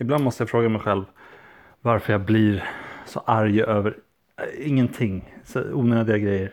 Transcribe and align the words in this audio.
Ibland 0.00 0.24
måste 0.24 0.42
jag 0.42 0.50
fråga 0.50 0.68
mig 0.68 0.80
själv 0.80 1.04
varför 1.80 2.12
jag 2.12 2.20
blir 2.20 2.64
så 3.06 3.20
arg 3.20 3.62
över 3.62 3.96
eh, 4.36 4.68
ingenting, 4.68 5.34
så 5.44 5.72
onödiga 5.72 6.18
grejer. 6.18 6.52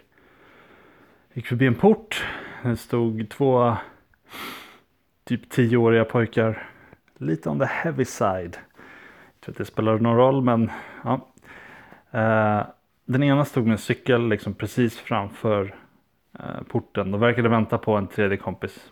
Jag 1.30 1.38
gick 1.38 1.48
förbi 1.48 1.68
en 1.68 1.76
port, 1.76 2.26
det 2.63 2.77
stod 2.77 3.30
två 3.30 3.76
typ 5.23 5.49
tioåriga 5.49 6.05
pojkar, 6.05 6.70
lite 7.18 7.49
on 7.49 7.59
the 7.59 7.66
heavy 7.66 8.05
side. 8.05 8.58
Jag 9.34 9.41
tror 9.41 9.54
att 9.54 9.57
det 9.57 9.66
spelar 9.66 9.99
någon 9.99 10.18
roll 10.18 10.41
men 10.41 10.71
ja. 11.04 11.27
Eh, 12.12 12.68
den 13.05 13.23
ena 13.23 13.46
stod 13.46 13.63
med 13.63 13.71
en 13.71 13.77
cykel 13.77 14.27
liksom 14.27 14.54
precis 14.54 14.99
framför 14.99 15.76
eh, 16.40 16.63
porten. 16.68 17.12
De 17.12 17.20
verkade 17.20 17.49
vänta 17.49 17.77
på 17.77 17.96
en 17.96 18.07
tredje 18.07 18.38
kompis. 18.38 18.91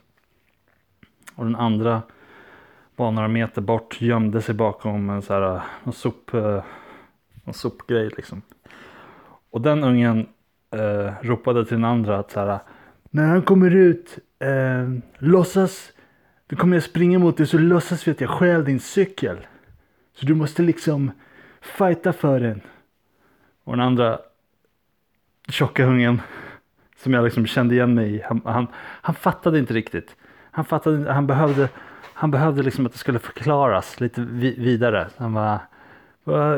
Och 1.36 1.46
den 1.46 1.56
andra 1.56 2.02
bara 2.96 3.12
några 3.12 3.28
meter 3.28 3.62
bort, 3.62 4.02
gömde 4.02 4.42
sig 4.42 4.56
bakom 4.56 5.10
en 5.10 5.22
så 5.22 5.34
här, 5.34 5.56
eh, 5.56 5.62
en 5.84 5.92
sop, 5.92 6.34
eh, 6.34 6.64
en 7.46 7.54
sopgrej 7.54 8.10
liksom. 8.18 8.42
Och 9.50 9.62
den 9.62 9.84
ungen 9.84 10.28
eh, 10.72 11.14
ropade 11.22 11.66
till 11.66 11.76
den 11.76 11.86
andra 11.86 12.20
att 12.20 12.32
så 12.32 12.40
här, 12.40 12.60
när 13.10 13.28
han 13.28 13.42
kommer 13.42 13.72
ut, 13.72 14.20
eh, 14.40 14.90
låtsas, 15.18 15.92
då 16.48 16.56
kommer 16.56 16.76
jag 16.76 16.84
springa 16.84 17.20
mot 17.20 17.38
dig 17.38 17.48
så 17.48 17.58
låtsas 17.58 18.08
vi 18.08 18.12
att 18.12 18.22
jag 18.22 18.30
stjäl 18.30 18.66
din 18.66 18.80
cykel. 18.80 19.38
Så 20.16 20.26
du 20.26 20.36
måste 20.36 20.62
liksom 20.62 21.12
fighta 21.62 22.14
för 22.14 22.40
den. 22.40 22.62
Och 23.64 23.74
den 23.74 23.86
andra 23.86 24.20
tjocka 25.48 25.86
ungen 25.86 26.22
som 26.98 27.14
jag 27.14 27.24
liksom 27.24 27.46
kände 27.46 27.76
igen 27.76 27.94
mig 27.94 28.16
i, 28.16 28.22
han, 28.22 28.42
han, 28.46 28.68
han 28.76 29.16
fattade 29.16 29.60
inte 29.60 29.74
riktigt. 29.74 30.16
Han 30.52 30.66
fattade 30.66 31.14
han 31.14 31.28
behövde, 31.28 31.70
han 32.14 32.32
behövde 32.32 32.64
liksom 32.64 32.86
att 32.86 32.92
det 32.92 32.98
skulle 32.98 33.20
förklaras 33.20 34.00
lite 34.00 34.22
vi, 34.22 34.56
vidare. 34.60 35.10
Han 35.18 35.34
bara, 35.34 35.60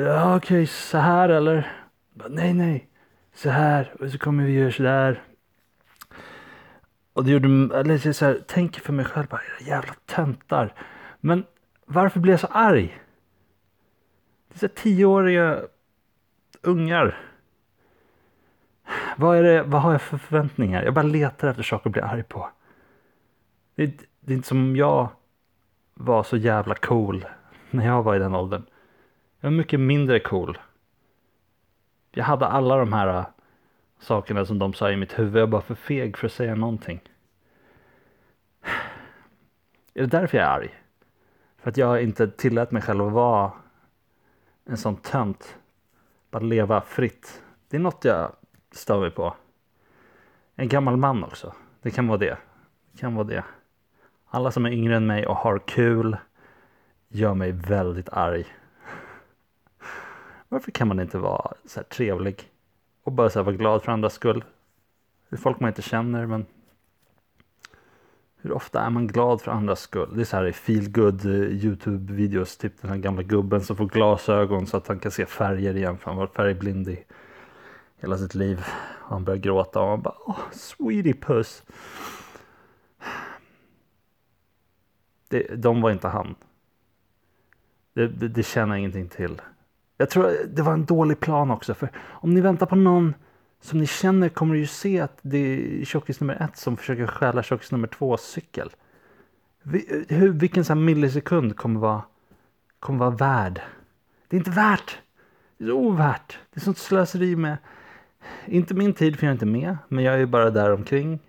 ja 0.01 0.35
okej 0.35 0.67
så 0.67 0.97
här 0.97 1.29
eller? 1.29 1.71
Bara, 2.13 2.29
nej 2.29 2.53
nej, 2.53 2.89
så 3.33 3.49
här 3.49 3.93
och 3.99 4.09
så 4.09 4.17
kommer 4.17 4.43
vi 4.43 4.51
göra 4.51 4.71
så 4.71 4.83
där. 4.83 5.23
Och 7.13 7.23
det 7.25 7.31
gjorde, 7.31 7.79
eller 7.79 8.13
så 8.13 8.25
här, 8.25 8.39
tänker 8.47 8.81
för 8.81 8.93
mig 8.93 9.05
själv 9.05 9.27
bara, 9.27 9.41
jävla 9.61 9.93
töntar. 10.05 10.73
Men 11.19 11.45
varför 11.85 12.19
blir 12.19 12.33
jag 12.33 12.39
så 12.39 12.47
arg? 12.47 13.01
Det 14.47 14.55
är 14.55 14.59
så 14.59 14.65
här 14.65 14.73
tioåriga 14.83 15.61
ungar. 16.61 17.17
Vad, 19.17 19.37
är 19.37 19.43
det, 19.43 19.63
vad 19.63 19.81
har 19.81 19.91
jag 19.91 20.01
för 20.01 20.17
förväntningar? 20.17 20.83
Jag 20.83 20.93
bara 20.93 21.03
letar 21.03 21.47
efter 21.47 21.63
saker 21.63 21.89
att 21.89 21.93
bli 21.93 22.01
arg 22.01 22.23
på. 22.23 22.49
Det 23.75 23.83
är, 23.83 23.91
det 24.19 24.33
är 24.33 24.35
inte 24.35 24.47
som 24.47 24.63
om 24.63 24.75
jag 24.75 25.09
var 25.95 26.23
så 26.23 26.37
jävla 26.37 26.75
cool 26.75 27.25
när 27.71 27.85
jag 27.85 28.03
var 28.03 28.15
i 28.15 28.19
den 28.19 28.35
åldern. 28.35 28.65
Jag 29.39 29.49
var 29.49 29.57
mycket 29.57 29.79
mindre 29.79 30.19
cool. 30.19 30.57
Jag 32.11 32.23
hade 32.23 32.45
alla 32.45 32.77
de 32.77 32.93
här 32.93 33.17
äh, 33.17 33.25
sakerna 33.99 34.45
som 34.45 34.59
de 34.59 34.73
sa 34.73 34.91
i 34.91 34.97
mitt 34.97 35.19
huvud. 35.19 35.35
Jag 35.35 35.47
var 35.47 35.51
bara 35.51 35.61
för 35.61 35.75
feg 35.75 36.17
för 36.17 36.27
att 36.27 36.33
säga 36.33 36.55
någonting. 36.55 37.01
Är 39.93 40.01
det 40.01 40.07
därför 40.07 40.37
jag 40.37 40.47
är 40.47 40.51
arg? 40.51 40.73
För 41.57 41.69
att 41.69 41.77
jag 41.77 42.03
inte 42.03 42.27
tillät 42.27 42.71
mig 42.71 42.81
själv 42.81 43.07
att 43.07 43.13
vara 43.13 43.51
en 44.65 44.77
sån 44.77 44.95
tönt. 44.95 45.57
Bara 46.31 46.43
leva 46.43 46.81
fritt. 46.81 47.43
Det 47.69 47.77
är 47.77 47.81
något 47.81 48.05
jag 48.05 48.35
stör 48.71 48.99
mig 48.99 49.11
på. 49.11 49.35
En 50.55 50.67
gammal 50.67 50.97
man 50.97 51.23
också. 51.23 51.53
Det 51.81 51.91
kan 51.91 52.07
vara 52.07 52.17
det. 52.17 52.37
Det 52.91 52.97
kan 52.97 53.15
vara 53.15 53.27
det. 53.27 53.43
Alla 54.35 54.51
som 54.51 54.65
är 54.65 54.71
yngre 54.71 54.95
än 54.95 55.07
mig 55.07 55.27
och 55.27 55.35
har 55.35 55.59
kul 55.59 56.17
gör 57.07 57.33
mig 57.33 57.51
väldigt 57.51 58.09
arg. 58.09 58.45
Varför 60.49 60.71
kan 60.71 60.87
man 60.87 60.99
inte 60.99 61.17
vara 61.17 61.53
så 61.65 61.79
här 61.79 61.83
trevlig 61.87 62.49
och 63.03 63.11
bara 63.11 63.29
så 63.29 63.39
här 63.39 63.43
vara 63.43 63.55
glad 63.55 63.83
för 63.83 63.91
andras 63.91 64.13
skull? 64.13 64.43
Det 65.29 65.35
är 65.35 65.37
folk 65.37 65.59
man 65.59 65.67
inte 65.67 65.81
känner 65.81 66.25
men 66.25 66.45
hur 68.41 68.51
ofta 68.51 68.81
är 68.81 68.89
man 68.89 69.07
glad 69.07 69.41
för 69.41 69.51
andras 69.51 69.79
skull? 69.79 70.09
Det 70.15 70.21
är 70.21 70.25
så 70.25 70.37
här 70.37 70.47
i 70.47 70.53
feel 70.53 70.89
good 70.89 71.25
eh, 71.25 71.31
Youtube-videos, 71.31 72.57
typ 72.57 72.81
den 72.81 72.89
här 72.91 72.97
gamla 72.97 73.23
gubben 73.23 73.61
som 73.61 73.75
får 73.75 73.85
glasögon 73.85 74.67
så 74.67 74.77
att 74.77 74.87
han 74.87 74.99
kan 74.99 75.11
se 75.11 75.25
färger 75.25 75.77
igen 75.77 75.97
för 75.97 76.05
han 76.11 76.17
var 76.17 76.27
färgblind 76.27 76.87
i 76.89 77.03
hela 77.97 78.17
sitt 78.17 78.35
liv. 78.35 78.65
Och 79.03 79.09
han 79.09 79.23
börjar 79.23 79.39
gråta 79.39 79.81
och 79.81 79.89
han 79.89 80.01
bara 80.01 80.15
åh, 80.25 80.39
sweetie 80.51 81.13
puss. 81.13 81.63
Det, 85.27 85.55
de 85.55 85.81
var 85.81 85.91
inte 85.91 86.07
han. 86.07 86.35
Det, 87.93 88.07
det, 88.07 88.27
det 88.27 88.43
känner 88.43 88.73
jag 88.73 88.79
ingenting 88.79 89.09
till. 89.09 89.41
Jag 89.97 90.09
tror 90.09 90.31
det 90.47 90.61
var 90.61 90.73
en 90.73 90.85
dålig 90.85 91.19
plan 91.19 91.51
också. 91.51 91.73
För 91.73 91.89
om 91.97 92.33
ni 92.33 92.41
väntar 92.41 92.65
på 92.65 92.75
någon 92.75 93.13
som 93.61 93.79
ni 93.79 93.87
känner 93.87 94.29
kommer 94.29 94.53
ni 94.53 94.59
ju 94.59 94.67
se 94.67 94.99
att 94.99 95.17
det 95.21 95.37
är 95.37 95.85
tjockis 95.85 96.19
nummer 96.19 96.41
ett 96.41 96.57
som 96.57 96.77
försöker 96.77 97.07
stjäla 97.07 97.43
tjockis 97.43 97.71
nummer 97.71 97.87
två 97.87 98.17
cykel. 98.17 98.69
Vi, 99.63 100.05
hur, 100.09 100.29
vilken 100.29 100.65
så 100.65 100.73
här 100.73 100.81
millisekund 100.81 101.57
kommer 101.57 101.79
vara, 101.79 102.01
kommer 102.79 102.99
vara 102.99 103.09
värd? 103.09 103.61
Det 104.27 104.35
är 104.35 104.37
inte 104.37 104.51
värt. 104.51 104.97
Det 105.57 105.63
är 105.63 105.67
så 105.67 105.73
ovärt. 105.73 106.39
Det 106.53 106.59
är 106.59 106.61
sånt 106.61 106.77
slöseri 106.77 107.35
med. 107.35 107.57
Inte 108.45 108.73
min 108.73 108.93
tid 108.93 109.19
för 109.19 109.25
jag 109.25 109.29
är 109.29 109.33
inte 109.33 109.45
med. 109.45 109.77
Men 109.87 110.03
jag 110.03 110.13
är 110.13 110.17
ju 110.17 110.25
bara 110.25 110.49
där 110.49 110.73
omkring. 110.73 111.19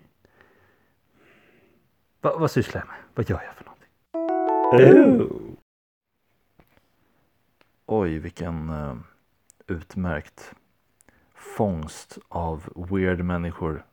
Va, 2.21 2.37
vad 2.37 2.51
sysslar 2.51 2.81
jag 2.81 2.87
med? 2.87 2.97
Vad 3.15 3.29
gör 3.29 3.43
jag 3.45 3.55
för 3.55 3.66
Oj, 7.85 8.19
vilken 8.19 8.69
uh, 8.69 8.97
utmärkt 9.67 10.55
fångst 11.33 12.17
av 12.29 12.73
weird 12.75 13.19
människor 13.19 13.85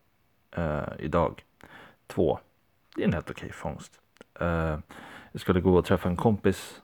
uh, 0.59 0.89
idag. 0.99 1.45
Två. 2.07 2.39
Det 2.97 3.03
är 3.03 3.07
en 3.07 3.13
helt 3.13 3.31
okej 3.31 3.53
fångst. 3.53 4.01
Uh, 4.41 4.79
jag 5.33 5.41
skulle 5.41 5.61
gå 5.61 5.77
och 5.77 5.85
träffa 5.85 6.09
en 6.09 6.17
kompis. 6.17 6.83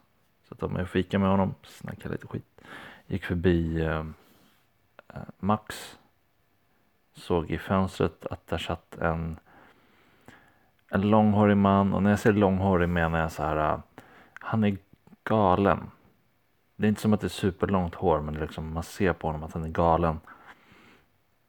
Så 0.48 0.54
att 0.54 0.62
om 0.62 0.76
jag 0.76 0.88
fika 0.88 1.18
med 1.18 1.28
honom, 1.28 1.54
snacka 1.62 2.08
lite 2.08 2.26
skit. 2.26 2.60
Gick 3.06 3.24
förbi 3.24 3.82
uh, 3.82 4.04
Max. 5.38 5.98
Såg 7.12 7.50
i 7.50 7.58
fönstret 7.58 8.26
att 8.26 8.46
där 8.46 8.58
satt 8.58 8.96
en 8.96 9.38
en 10.90 11.00
långhårig 11.00 11.56
man 11.56 11.94
och 11.94 12.02
när 12.02 12.10
jag 12.10 12.18
säger 12.18 12.36
långhårig 12.36 12.88
menar 12.88 13.18
jag 13.18 13.32
så 13.32 13.42
här. 13.42 13.72
Äh, 13.72 13.78
han 14.40 14.64
är 14.64 14.76
galen. 15.24 15.90
Det 16.76 16.86
är 16.86 16.88
inte 16.88 17.00
som 17.00 17.12
att 17.12 17.20
det 17.20 17.26
är 17.26 17.28
superlångt 17.28 17.94
hår 17.94 18.20
men 18.20 18.34
liksom, 18.34 18.72
man 18.74 18.82
ser 18.82 19.12
på 19.12 19.26
honom 19.26 19.42
att 19.42 19.52
han 19.52 19.64
är 19.64 19.68
galen. 19.68 20.20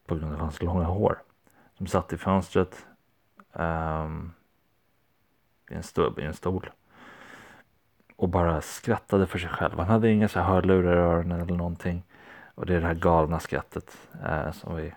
På 0.06 0.16
grund 0.16 0.34
av 0.34 0.40
hans 0.40 0.62
långa 0.62 0.84
hår. 0.84 1.22
Som 1.78 1.88
satt 1.88 2.14
i 2.14 2.18
fönstret. 2.18 2.88
Um, 3.54 4.34
i, 5.72 5.74
en 5.74 5.84
stol, 5.84 6.20
I 6.20 6.24
en 6.24 6.34
stol. 6.34 6.70
Och 8.16 8.30
bara 8.30 8.62
skrattade 8.62 9.28
för 9.28 9.40
sig 9.40 9.50
själv. 9.50 9.78
Han 9.78 9.88
hade 9.88 10.12
inga 10.12 10.28
så 10.28 10.40
här 10.40 10.54
hörlurar 10.54 10.96
i 10.96 11.00
öronen 11.00 11.42
eller 11.42 11.56
någonting. 11.56 12.04
Och 12.56 12.66
det 12.66 12.76
är 12.76 12.82
det 12.82 12.88
här 12.88 12.94
galna 12.94 13.40
skrattet 13.40 13.98
eh, 14.24 14.52
som 14.52 14.76
vi 14.76 14.94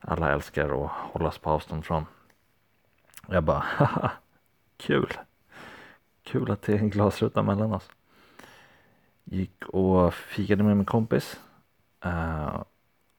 alla 0.00 0.32
älskar 0.32 0.84
att 0.84 0.90
hållas 0.90 1.38
på 1.38 1.50
avstånd 1.50 1.84
från. 1.84 2.06
Jag 3.26 3.44
bara, 3.44 3.58
haha, 3.58 4.10
kul. 4.76 5.12
Kul 6.22 6.50
att 6.50 6.62
det 6.62 6.72
är 6.72 6.78
en 6.78 6.90
glasruta 6.90 7.42
mellan 7.42 7.72
oss. 7.72 7.88
Gick 9.24 9.64
och 9.68 10.14
fikade 10.14 10.62
med 10.62 10.76
min 10.76 10.86
kompis. 10.86 11.40
Uh, 12.06 12.62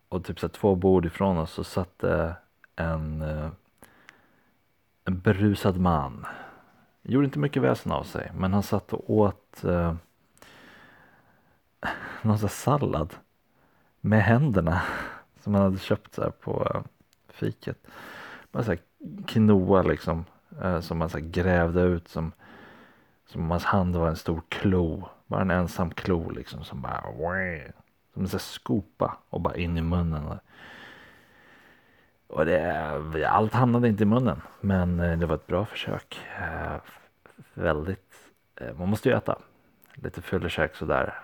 och 0.09 0.25
typ 0.25 0.39
så 0.39 0.50
två 0.50 0.75
bord 0.75 1.05
ifrån 1.05 1.38
oss 1.38 1.51
så 1.51 1.63
satt 1.63 2.03
en, 2.75 3.21
eh, 3.21 3.50
en 5.05 5.19
berusad 5.19 5.79
man. 5.79 6.25
Gjorde 7.01 7.25
inte 7.25 7.39
mycket 7.39 7.61
väsen 7.61 7.91
av 7.91 8.03
sig 8.03 8.31
men 8.35 8.53
han 8.53 8.63
satt 8.63 8.94
och 8.94 9.09
åt 9.09 9.61
uh, 9.65 9.94
någon 12.21 12.39
sån 12.39 12.50
sallad 12.50 13.15
med 14.01 14.23
händerna 14.23 14.81
som 15.44 15.53
han 15.53 15.63
hade 15.63 15.79
köpt 15.79 16.13
så 16.13 16.21
här 16.21 16.31
på 16.31 16.63
uh, 16.63 16.83
fiket. 17.27 17.88
Bara 18.51 18.63
så 18.63 18.71
här 18.71 18.79
quinoa 19.27 19.81
liksom 19.81 20.25
eh, 20.61 20.79
som 20.79 20.97
man 20.97 21.09
så 21.09 21.17
här 21.17 21.25
grävde 21.25 21.81
ut 21.81 22.07
som 22.07 22.31
Som 23.25 23.41
om 23.41 23.51
hans 23.51 23.65
hand 23.65 23.95
var 23.95 24.07
en 24.07 24.15
stor 24.15 24.41
klo. 24.50 25.09
Bara 25.27 25.41
en 25.41 25.51
ensam 25.51 25.91
klo 25.91 26.29
liksom 26.29 26.63
som 26.63 26.81
bara 26.81 27.01
som 28.13 28.21
en 28.21 28.27
sån 28.27 28.39
skopa 28.39 29.17
och 29.29 29.41
bara 29.41 29.55
in 29.55 29.77
i 29.77 29.81
munnen. 29.81 30.39
Och 32.27 32.45
det, 32.45 33.25
allt 33.29 33.53
hamnade 33.53 33.88
inte 33.88 34.03
i 34.03 34.05
munnen. 34.05 34.41
Men 34.61 35.00
eh, 35.00 35.17
det 35.19 35.25
var 35.25 35.35
ett 35.35 35.47
bra 35.47 35.65
försök. 35.65 36.19
Eh, 36.39 36.75
väldigt, 37.53 38.13
eh, 38.55 38.73
man 38.77 38.89
måste 38.89 39.09
ju 39.09 39.15
äta. 39.15 39.39
Lite 39.95 40.21
fyllekäk 40.21 40.75
sådär 40.75 41.19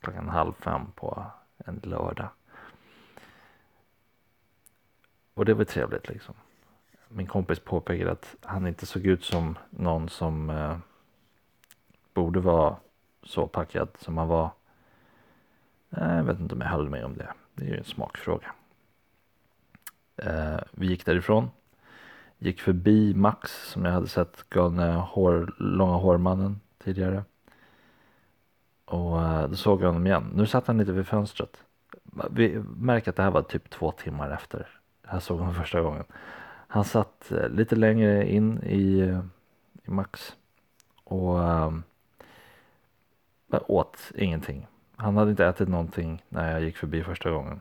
klockan 0.00 0.28
halv 0.28 0.52
fem 0.52 0.92
på 0.94 1.24
en 1.56 1.80
lördag. 1.82 2.28
Och 5.34 5.44
det 5.44 5.54
var 5.54 5.64
trevligt 5.64 6.08
liksom. 6.08 6.34
Min 7.14 7.26
kompis 7.26 7.58
påpekade 7.58 8.12
att 8.12 8.36
han 8.40 8.66
inte 8.66 8.86
såg 8.86 9.06
ut 9.06 9.24
som 9.24 9.58
någon 9.70 10.08
som 10.08 10.50
eh, 10.50 10.76
borde 12.14 12.40
vara 12.40 12.76
så 13.22 13.46
packad 13.46 13.88
som 13.98 14.18
han 14.18 14.28
var. 14.28 14.50
Eh, 15.90 16.16
jag 16.16 16.24
vet 16.24 16.40
inte 16.40 16.54
om 16.54 16.60
jag 16.60 16.68
höll 16.68 16.88
med 16.88 17.04
om 17.04 17.16
det. 17.16 17.32
Det 17.54 17.64
är 17.64 17.68
ju 17.68 17.76
en 17.76 17.84
smakfråga. 17.84 18.52
Eh, 20.16 20.60
vi 20.70 20.86
gick 20.86 21.06
därifrån. 21.06 21.50
Gick 22.38 22.60
förbi 22.60 23.14
Max 23.14 23.70
som 23.70 23.84
jag 23.84 23.92
hade 23.92 24.08
sett 24.08 24.50
galne 24.50 24.92
hår, 24.92 25.54
långa 25.58 25.96
hårmannen 25.96 26.60
tidigare. 26.84 27.24
Och 28.84 29.22
eh, 29.22 29.48
då 29.48 29.56
såg 29.56 29.82
jag 29.82 29.86
honom 29.86 30.06
igen. 30.06 30.30
Nu 30.34 30.46
satt 30.46 30.66
han 30.66 30.78
lite 30.78 30.92
vid 30.92 31.06
fönstret. 31.06 31.64
Vi 32.30 32.62
märker 32.76 33.10
att 33.10 33.16
det 33.16 33.22
här 33.22 33.30
var 33.30 33.42
typ 33.42 33.70
två 33.70 33.92
timmar 33.92 34.30
efter. 34.30 34.68
Jag 35.10 35.22
såg 35.22 35.38
honom 35.38 35.54
första 35.54 35.80
gången. 35.80 36.04
Han 36.72 36.84
satt 36.84 37.32
eh, 37.32 37.48
lite 37.48 37.76
längre 37.76 38.30
in 38.30 38.62
i, 38.62 39.00
eh, 39.00 39.20
i 39.84 39.90
Max. 39.90 40.36
Och 41.04 41.38
um, 41.38 41.82
åt 43.50 44.12
ingenting. 44.14 44.66
Han 44.96 45.16
hade 45.16 45.30
inte 45.30 45.46
ätit 45.46 45.68
någonting 45.68 46.22
när 46.28 46.52
jag 46.52 46.62
gick 46.62 46.76
förbi 46.76 47.02
första 47.02 47.30
gången. 47.30 47.60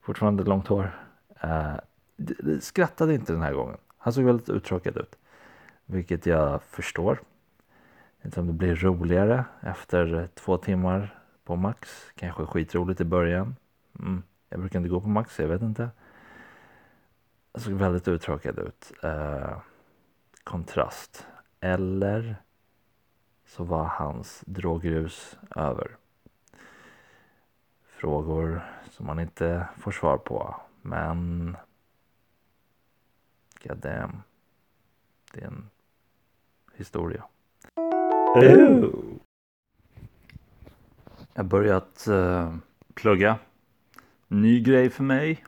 Fortfarande 0.00 0.44
långt 0.44 0.66
hår. 0.66 0.98
Uh, 1.44 1.76
skrattade 2.60 3.14
inte 3.14 3.32
den 3.32 3.42
här 3.42 3.52
gången. 3.52 3.76
Han 3.96 4.12
såg 4.12 4.24
väldigt 4.24 4.48
uttråkad 4.48 4.96
ut. 4.96 5.16
Vilket 5.84 6.26
jag 6.26 6.62
förstår. 6.62 7.20
Inte 8.24 8.40
om 8.40 8.46
det 8.46 8.52
blir 8.52 8.74
roligare 8.74 9.44
efter 9.60 10.28
två 10.34 10.56
timmar 10.56 11.18
på 11.44 11.56
Max. 11.56 11.88
Kanske 12.14 12.46
skitroligt 12.46 13.00
i 13.00 13.04
början. 13.04 13.56
Mm. 13.98 14.22
Jag 14.48 14.60
brukar 14.60 14.78
inte 14.78 14.88
gå 14.88 15.00
på 15.00 15.08
Max, 15.08 15.38
jag 15.38 15.48
vet 15.48 15.62
inte. 15.62 15.90
Såg 17.54 17.72
väldigt 17.72 18.08
uttråkad 18.08 18.58
ut. 18.58 18.92
Eh, 19.02 19.58
kontrast. 20.44 21.26
Eller 21.60 22.36
så 23.46 23.64
var 23.64 23.84
hans 23.84 24.42
drogrus 24.46 25.38
över. 25.56 25.96
Frågor 27.86 28.62
som 28.90 29.06
man 29.06 29.18
inte 29.20 29.68
får 29.78 29.90
svar 29.90 30.18
på. 30.18 30.60
Men 30.82 31.56
God 33.62 33.78
damn. 33.78 34.22
Det 35.32 35.40
är 35.40 35.46
en 35.46 35.70
historia. 36.74 37.24
Jag 41.34 41.42
har 41.42 41.44
börjat 41.44 42.06
uh, 42.08 42.56
plugga. 42.94 43.38
Ny 44.28 44.60
grej 44.60 44.90
för 44.90 45.02
mig. 45.02 45.44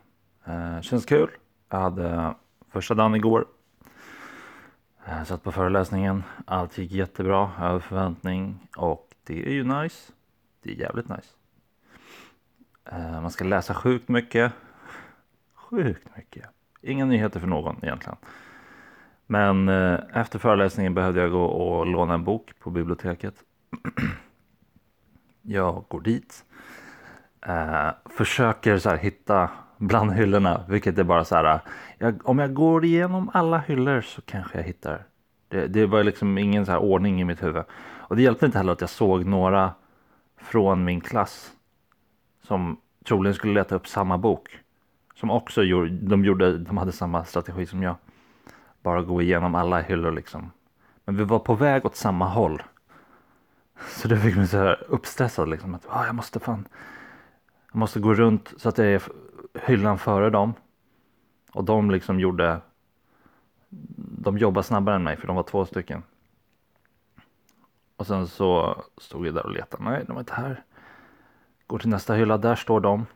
Uh, 0.48 0.80
känns 0.80 1.06
kul. 1.06 1.30
Jag 1.70 1.78
hade 1.78 2.34
första 2.68 2.94
dagen 2.94 3.14
igår. 3.14 3.46
Jag 5.04 5.26
satt 5.26 5.42
på 5.42 5.52
föreläsningen. 5.52 6.22
Allt 6.46 6.78
gick 6.78 6.92
jättebra, 6.92 7.50
över 7.60 7.78
förväntning. 7.78 8.68
Och 8.76 9.14
det 9.24 9.46
är 9.46 9.52
ju 9.52 9.64
nice. 9.64 10.12
Det 10.62 10.70
är 10.70 10.74
jävligt 10.74 11.08
nice. 11.08 11.28
Eh, 12.84 13.20
man 13.20 13.30
ska 13.30 13.44
läsa 13.44 13.74
sjukt 13.74 14.08
mycket. 14.08 14.52
Sjukt 15.54 16.16
mycket. 16.16 16.44
Inga 16.82 17.04
nyheter 17.04 17.40
för 17.40 17.46
någon 17.46 17.76
egentligen. 17.82 18.16
Men 19.26 19.68
eh, 19.68 20.00
efter 20.12 20.38
föreläsningen 20.38 20.94
behövde 20.94 21.20
jag 21.20 21.30
gå 21.30 21.44
och 21.44 21.86
låna 21.86 22.14
en 22.14 22.24
bok 22.24 22.52
på 22.58 22.70
biblioteket. 22.70 23.34
jag 25.42 25.84
går 25.88 26.00
dit. 26.00 26.44
Försöker 28.16 28.78
så 28.78 28.90
här 28.90 28.96
hitta 28.96 29.50
bland 29.80 30.12
hyllorna, 30.12 30.64
vilket 30.68 30.98
är 30.98 31.04
bara 31.04 31.24
så 31.24 31.36
här. 31.36 31.60
Jag, 31.98 32.28
om 32.28 32.38
jag 32.38 32.54
går 32.54 32.84
igenom 32.84 33.30
alla 33.34 33.58
hyllor 33.58 34.00
så 34.00 34.22
kanske 34.22 34.58
jag 34.58 34.64
hittar. 34.64 35.04
Det, 35.48 35.66
det 35.66 35.86
var 35.86 36.04
liksom 36.04 36.38
ingen 36.38 36.66
så 36.66 36.72
här 36.72 36.78
ordning 36.78 37.20
i 37.20 37.24
mitt 37.24 37.42
huvud. 37.42 37.64
Och 37.80 38.16
det 38.16 38.22
hjälpte 38.22 38.46
inte 38.46 38.58
heller 38.58 38.72
att 38.72 38.80
jag 38.80 38.90
såg 38.90 39.24
några 39.24 39.72
från 40.40 40.84
min 40.84 41.00
klass 41.00 41.52
som 42.42 42.76
troligen 43.04 43.34
skulle 43.34 43.54
leta 43.54 43.74
upp 43.74 43.88
samma 43.88 44.18
bok. 44.18 44.58
Som 45.14 45.30
också 45.30 45.62
gjorde, 45.62 45.90
de, 45.90 46.24
gjorde, 46.24 46.58
de 46.58 46.78
hade 46.78 46.92
samma 46.92 47.24
strategi 47.24 47.66
som 47.66 47.82
jag. 47.82 47.96
Bara 48.82 49.02
gå 49.02 49.22
igenom 49.22 49.54
alla 49.54 49.80
hyllor 49.80 50.12
liksom. 50.12 50.50
Men 51.04 51.16
vi 51.16 51.24
var 51.24 51.38
på 51.38 51.54
väg 51.54 51.86
åt 51.86 51.96
samma 51.96 52.28
håll. 52.28 52.62
Så 53.88 54.08
det 54.08 54.18
fick 54.18 54.36
mig 54.36 54.48
så 54.48 54.56
här 54.56 54.84
uppstressad 54.88 55.48
liksom. 55.48 55.74
Att 55.74 55.86
ah, 55.88 56.06
jag 56.06 56.14
måste 56.14 56.40
fan. 56.40 56.68
Jag 57.72 57.78
måste 57.78 58.00
gå 58.00 58.14
runt 58.14 58.54
så 58.56 58.68
att 58.68 58.78
jag 58.78 58.86
är 58.86 59.02
hyllan 59.54 59.98
före 59.98 60.30
dem. 60.30 60.54
Och 61.52 61.64
de 61.64 61.90
liksom 61.90 62.20
gjorde. 62.20 62.60
De 64.22 64.38
jobbade 64.38 64.64
snabbare 64.64 64.94
än 64.94 65.02
mig 65.02 65.16
för 65.16 65.26
de 65.26 65.36
var 65.36 65.42
två 65.42 65.64
stycken. 65.64 66.02
Och 67.96 68.06
sen 68.06 68.28
så 68.28 68.82
stod 68.98 69.26
jag 69.26 69.34
där 69.34 69.46
och 69.46 69.52
letade. 69.52 69.84
Nej, 69.84 70.04
de 70.06 70.12
var 70.12 70.20
inte 70.20 70.34
här. 70.34 70.64
Går 71.66 71.78
till 71.78 71.88
nästa 71.88 72.14
hylla, 72.14 72.38
där 72.38 72.54
står 72.54 72.80
de. 72.80 73.06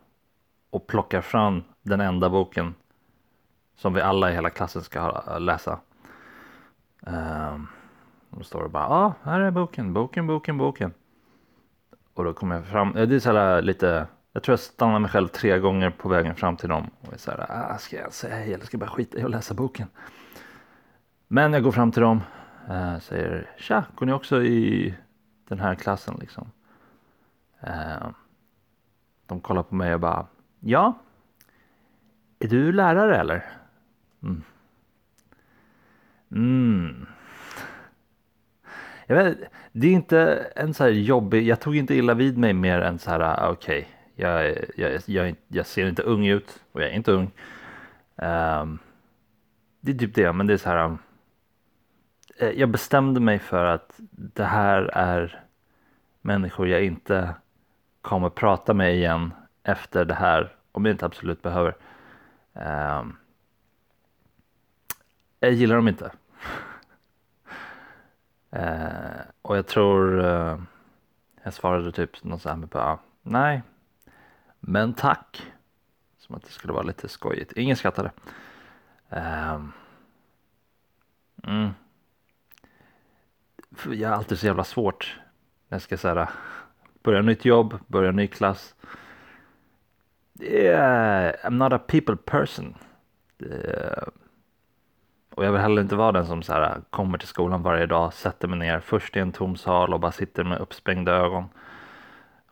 Och 0.71 0.87
plockar 0.87 1.21
fram 1.21 1.63
den 1.83 2.01
enda 2.01 2.31
boken. 2.31 2.75
Som 3.77 3.95
vi 3.95 4.01
alla 4.01 4.31
i 4.31 4.35
hela 4.35 4.51
klassen 4.51 4.83
ska 4.83 5.23
läsa. 5.39 5.81
Um, 7.01 7.69
de 8.31 8.45
står 8.45 8.63
och 8.63 8.71
bara, 8.71 8.83
ja, 8.83 9.05
ah, 9.05 9.15
här 9.23 9.41
är 9.41 9.51
boken, 9.51 9.93
boken, 9.93 10.27
boken, 10.27 10.59
boken. 10.59 10.93
Och 12.15 12.25
då 12.25 12.33
kommer 12.33 12.57
jag 12.57 12.67
fram, 12.67 12.93
det 12.93 13.15
är 13.15 13.19
så 13.19 13.33
här 13.33 13.63
lite, 13.63 14.07
jag 14.35 14.43
tror 14.43 14.53
jag 14.53 14.61
stannar 14.61 14.99
mig 14.99 15.11
själv 15.11 15.29
tre 15.29 15.59
gånger 15.59 15.91
på 15.91 16.09
vägen 16.09 16.35
fram 16.35 16.57
till 16.57 16.69
dem. 16.69 16.91
Och 17.01 17.13
är 17.13 17.19
så 17.19 17.31
här, 17.31 17.47
ah, 17.49 17.79
ska 17.79 17.97
jag 17.97 18.13
säga 18.13 18.35
hej 18.35 18.55
eller 18.55 18.65
ska 18.65 18.75
jag 18.75 18.81
bara 18.81 18.91
skita 18.91 19.19
i 19.19 19.23
att 19.23 19.31
läsa 19.31 19.55
boken? 19.55 19.89
Men 21.29 21.53
jag 21.53 21.63
går 21.63 21.73
fram 21.73 21.93
till 21.93 22.03
dem, 22.03 22.21
Eh, 22.69 22.99
säger, 22.99 23.51
tja, 23.57 23.85
går 23.95 24.07
ni 24.07 24.13
också 24.13 24.43
i 24.43 24.95
den 25.49 25.61
här 25.61 25.75
klassen 25.75 26.17
liksom? 26.21 26.51
Eh, 27.61 28.09
de 29.27 29.41
kollar 29.41 29.63
på 29.63 29.75
mig 29.75 29.95
och 29.95 30.01
bara, 30.01 30.27
ja. 30.61 30.99
Är 32.39 32.49
du 32.49 32.73
lärare 32.73 33.17
eller? 33.17 33.45
Mm. 34.23 34.43
Mm. 36.33 37.07
Jag 39.07 39.17
vet, 39.17 39.39
det 39.73 39.87
är 39.87 39.93
inte 39.93 40.47
en 40.57 40.75
så 40.75 40.85
här 40.85 40.91
jobbig, 40.91 41.47
jag 41.47 41.61
tog 41.61 41.77
inte 41.77 41.95
illa 41.95 42.15
vid 42.15 42.39
mig 42.39 42.53
mer 42.53 42.81
än 42.81 42.99
så 42.99 43.11
här, 43.11 43.21
ah, 43.21 43.51
okej, 43.51 43.81
okay, 43.81 43.94
jag, 44.17 44.57
jag, 44.77 45.01
jag, 45.07 45.37
jag, 45.49 45.67
ser 45.67 45.89
inte 45.89 46.03
ung 46.03 46.27
ut 46.27 46.63
och 46.73 46.83
jag 46.83 46.91
är 46.91 46.95
inte 46.95 47.13
ung. 47.13 47.31
Um, 48.17 48.79
det 49.81 49.93
är 49.93 49.99
typ 49.99 50.15
det, 50.15 50.33
men 50.33 50.47
det 50.47 50.53
är 50.53 50.57
så 50.57 50.69
här. 50.69 50.85
Um, 50.85 50.99
eh, 52.39 52.51
jag 52.51 52.69
bestämde 52.69 53.21
mig 53.21 53.39
för 53.39 53.65
att 53.65 53.95
det 54.11 54.45
här 54.45 54.83
är 54.83 55.45
människor 56.21 56.69
jag 56.69 56.85
inte 56.85 57.35
kommer 58.03 58.31
prata 58.31 58.75
med 58.75 58.95
igen 58.95 59.35
efter 59.63 60.05
det 60.05 60.15
här 60.15 60.53
om 60.73 60.85
jag 60.85 60.95
inte 60.95 61.07
absolut 61.07 61.43
behöver. 61.43 61.77
Um, 62.53 63.17
jag 65.41 65.53
gillar 65.53 65.77
dem 65.77 65.89
inte. 65.89 66.13
uh, 68.57 69.21
och 69.43 69.57
jag 69.57 69.67
tror 69.67 70.19
uh, 70.19 70.63
jag 71.43 71.55
svarade 71.55 71.93
typ 71.93 72.25
något 72.25 72.43
så 72.43 72.49
här 72.49 72.57
med 72.57 72.69
bara 72.69 72.99
nej, 73.23 73.63
men 74.67 74.95
tack. 74.95 75.53
Som 76.19 76.35
att 76.35 76.43
det 76.43 76.51
skulle 76.51 76.73
vara 76.73 76.83
lite 76.83 77.09
skojigt. 77.09 77.53
Ingen 77.53 77.77
skrattade. 77.77 78.11
Um, 79.09 79.73
mm. 81.47 81.71
Jag 83.91 84.09
har 84.09 84.17
alltid 84.17 84.39
så 84.39 84.47
jävla 84.47 84.65
svårt 84.65 85.19
när 85.69 85.75
jag 85.75 85.83
ska 85.83 85.97
säga 85.97 86.29
börja 87.03 87.23
nytt 87.23 87.45
jobb, 87.45 87.79
börja 87.87 88.13
ny 88.13 88.27
klass. 88.27 88.75
Yeah, 90.41 91.35
I'm 91.45 91.51
not 91.51 91.73
a 91.73 91.79
people 91.79 92.17
person. 92.17 92.75
Uh, 93.43 94.09
och 95.31 95.45
jag 95.45 95.53
vill 95.53 95.61
heller 95.61 95.83
inte 95.83 95.97
vara 95.97 96.13
den 96.13 96.27
som 96.27 96.43
så 96.43 96.53
här, 96.53 96.81
kommer 96.91 97.19
till 97.19 97.29
skolan 97.29 97.63
varje 97.63 97.87
dag, 97.87 98.13
sätter 98.13 98.49
mig 98.49 98.59
ner 98.59 98.81
först 98.81 99.17
i 99.17 99.21
en 99.21 99.33
tom 99.33 99.57
sal 99.57 99.95
och 99.95 100.01
bara 100.01 100.13
sitter 100.13 100.45
med 100.45 100.59
uppsprängda 100.59 101.13
ögon 101.13 101.49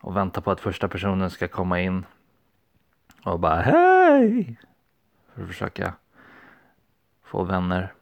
och 0.03 0.17
väntar 0.17 0.43
på 0.43 0.51
att 0.51 0.61
första 0.61 0.89
personen 0.89 1.31
ska 1.31 1.49
komma 1.49 1.81
in 1.81 2.05
och 3.25 3.41
bara 3.41 3.61
hej 3.61 4.57
för 5.35 5.43
att 5.43 5.49
försöka 5.49 5.95
få 7.23 7.45
vänner. 7.45 7.93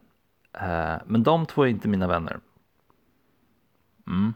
Eh, 0.53 0.97
men 1.07 1.23
de 1.23 1.47
två 1.47 1.63
är 1.63 1.67
inte 1.67 1.89
mina 1.89 2.07
vänner. 2.07 2.41
Mm. 4.07 4.35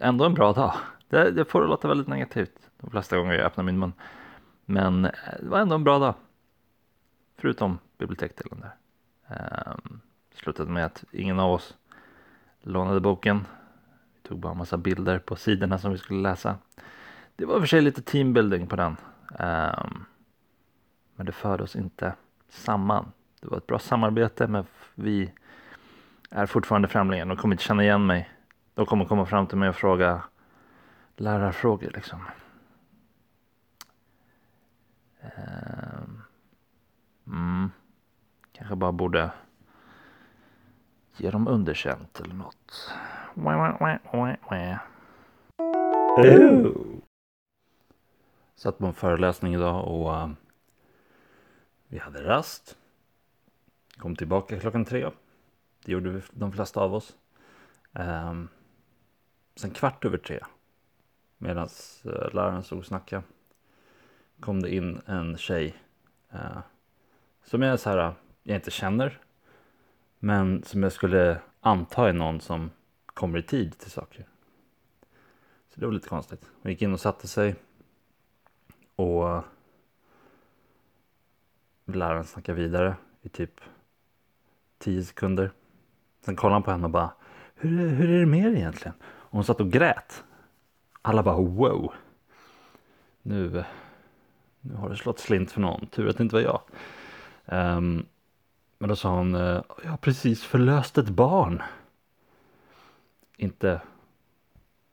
Ändå 0.00 0.24
en 0.24 0.34
bra 0.34 0.52
dag. 0.52 0.74
Det, 1.08 1.30
det 1.30 1.44
får 1.44 1.60
det 1.60 1.66
låta 1.66 1.88
väldigt 1.88 2.08
negativt 2.08 2.70
de 2.80 2.90
flesta 2.90 3.16
gånger 3.16 3.32
jag 3.34 3.46
öppnar 3.46 3.64
min 3.64 3.78
mun. 3.78 3.92
Men 4.64 5.04
eh, 5.04 5.10
det 5.40 5.48
var 5.48 5.58
ändå 5.58 5.74
en 5.74 5.84
bra 5.84 5.98
dag. 5.98 6.14
Förutom 7.36 7.78
biblioteksdelen 7.98 8.60
där. 8.60 8.74
Um, 9.66 10.00
slutade 10.34 10.70
med 10.70 10.84
att 10.84 11.04
ingen 11.10 11.40
av 11.40 11.52
oss 11.52 11.76
lånade 12.62 13.00
boken. 13.00 13.46
Tog 14.28 14.38
bara 14.38 14.52
en 14.52 14.58
massa 14.58 14.76
bilder 14.76 15.18
på 15.18 15.36
sidorna 15.36 15.78
som 15.78 15.92
vi 15.92 15.98
skulle 15.98 16.20
läsa. 16.20 16.58
Det 17.36 17.44
var 17.44 17.54
i 17.54 17.58
och 17.58 17.62
för 17.62 17.66
sig 17.66 17.80
lite 17.80 18.02
teambuilding 18.02 18.66
på 18.66 18.76
den. 18.76 18.96
Um, 19.30 20.04
men 21.16 21.26
det 21.26 21.32
förde 21.32 21.62
oss 21.62 21.76
inte 21.76 22.14
samman. 22.48 23.12
Det 23.40 23.48
var 23.48 23.58
ett 23.58 23.66
bra 23.66 23.78
samarbete 23.78 24.46
men 24.46 24.66
vi 24.94 25.32
är 26.30 26.46
fortfarande 26.46 26.88
främlingar. 26.88 27.26
De 27.26 27.36
kommer 27.36 27.54
inte 27.54 27.64
känna 27.64 27.82
igen 27.82 28.06
mig. 28.06 28.30
De 28.74 28.86
kommer 28.86 29.04
komma 29.04 29.26
fram 29.26 29.46
till 29.46 29.58
mig 29.58 29.68
och 29.68 29.76
fråga 29.76 30.22
lärarfrågor 31.16 31.90
liksom. 31.94 32.20
Um, 35.22 36.22
mm, 37.26 37.70
kanske 38.52 38.76
bara 38.76 38.92
borde 38.92 39.30
ge 41.16 41.30
dem 41.30 41.48
underkänt 41.48 42.20
eller 42.20 42.34
något. 42.34 42.92
Satt 48.54 48.78
på 48.78 48.86
en 48.86 48.94
föreläsning 48.94 49.54
idag 49.54 49.88
och 49.88 50.12
uh, 50.12 50.30
vi 51.88 51.98
hade 51.98 52.28
rast. 52.28 52.76
Kom 53.96 54.16
tillbaka 54.16 54.60
klockan 54.60 54.84
tre. 54.84 55.10
Det 55.84 55.92
gjorde 55.92 56.10
vi, 56.10 56.22
de 56.30 56.52
flesta 56.52 56.80
av 56.80 56.94
oss. 56.94 57.16
Um, 57.92 58.48
sen 59.56 59.70
kvart 59.70 60.04
över 60.04 60.18
tre. 60.18 60.40
Medan 61.38 61.68
uh, 62.06 62.34
läraren 62.34 62.62
stod 62.62 62.78
och 62.78 62.86
snackade. 62.86 63.22
Kom 64.40 64.62
det 64.62 64.74
in 64.74 65.00
en 65.06 65.36
tjej. 65.36 65.74
Uh, 66.34 66.58
som 67.44 67.62
jag 67.62 67.80
så 67.80 67.90
här, 67.90 68.08
uh, 68.08 68.12
jag 68.42 68.56
inte 68.56 68.70
känner. 68.70 69.20
Men 70.18 70.62
som 70.62 70.82
jag 70.82 70.92
skulle 70.92 71.40
anta 71.60 72.08
är 72.08 72.12
någon 72.12 72.40
som 72.40 72.70
kommer 73.14 73.38
i 73.38 73.42
tid 73.42 73.78
till 73.78 73.90
saker. 73.90 74.26
Så 75.68 75.80
det 75.80 75.86
var 75.86 75.92
lite 75.92 76.08
konstigt. 76.08 76.50
Hon 76.62 76.72
gick 76.72 76.82
in 76.82 76.92
och 76.92 77.00
satte 77.00 77.28
sig. 77.28 77.54
Och 78.96 79.42
läraren 81.84 82.24
snackade 82.24 82.60
vidare 82.60 82.96
i 83.22 83.28
typ 83.28 83.60
tio 84.78 85.04
sekunder. 85.04 85.50
Sen 86.20 86.36
kollade 86.36 86.54
han 86.54 86.62
på 86.62 86.70
henne 86.70 86.84
och 86.84 86.90
bara 86.90 87.12
hur, 87.54 87.88
hur 87.88 88.10
är 88.10 88.20
det 88.20 88.26
med 88.26 88.46
er 88.46 88.56
egentligen? 88.56 88.94
Och 89.04 89.32
hon 89.32 89.44
satt 89.44 89.60
och 89.60 89.70
grät. 89.70 90.24
Alla 91.02 91.22
bara 91.22 91.36
wow. 91.36 91.92
Nu, 93.22 93.64
nu 94.60 94.74
har 94.74 94.88
det 94.88 94.96
slått 94.96 95.18
slint 95.18 95.52
för 95.52 95.60
någon. 95.60 95.86
Tur 95.86 96.08
att 96.08 96.16
det 96.16 96.22
inte 96.22 96.34
var 96.34 96.42
jag. 96.42 96.60
Um, 97.44 98.06
men 98.78 98.88
då 98.88 98.96
sa 98.96 99.16
hon, 99.16 99.34
jag 99.34 99.90
har 99.90 99.96
precis 99.96 100.44
förlöst 100.44 100.98
ett 100.98 101.08
barn. 101.08 101.62
Inte, 103.36 103.80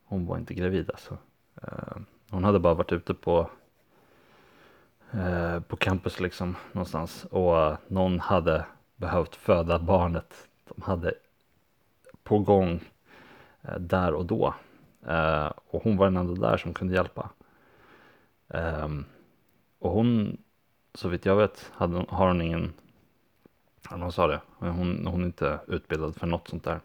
hon 0.05 0.25
var 0.25 0.37
inte 0.37 0.53
gravid 0.53 0.91
alltså. 0.91 1.17
Eh, 1.63 1.97
hon 2.29 2.43
hade 2.43 2.59
bara 2.59 2.73
varit 2.73 2.91
ute 2.91 3.13
på 3.13 3.49
eh, 5.11 5.59
på 5.59 5.75
campus 5.75 6.19
liksom 6.19 6.55
någonstans 6.71 7.25
och 7.25 7.77
någon 7.87 8.19
hade 8.19 8.65
behövt 8.95 9.35
föda 9.35 9.79
barnet. 9.79 10.47
De 10.67 10.81
hade 10.81 11.13
på 12.23 12.39
gång 12.39 12.79
eh, 13.61 13.79
där 13.79 14.13
och 14.13 14.25
då. 14.25 14.53
och 15.69 15.83
hon 15.83 15.97
var 15.97 16.05
den 16.05 16.17
enda 16.17 16.49
där 16.49 16.57
som 16.57 16.73
kunde 16.73 16.93
hjälpa. 16.93 17.29
Ehm, 18.53 19.05
och 19.79 19.91
hon, 19.91 20.37
så 20.93 21.09
vitt 21.09 21.25
jag 21.25 21.35
vet, 21.35 21.71
hade, 21.73 22.05
har 22.09 22.27
hon 22.27 22.41
ingen 22.41 22.73
Eller 23.91 24.03
hon 24.03 24.11
sa 24.11 24.27
det. 24.27 24.41
Hon, 24.57 25.07
hon 25.07 25.21
är 25.21 25.25
inte 25.25 25.59
utbildad 25.67 26.15
för 26.15 26.27
något 26.27 26.47
sånt 26.47 26.63
där. 26.63 26.79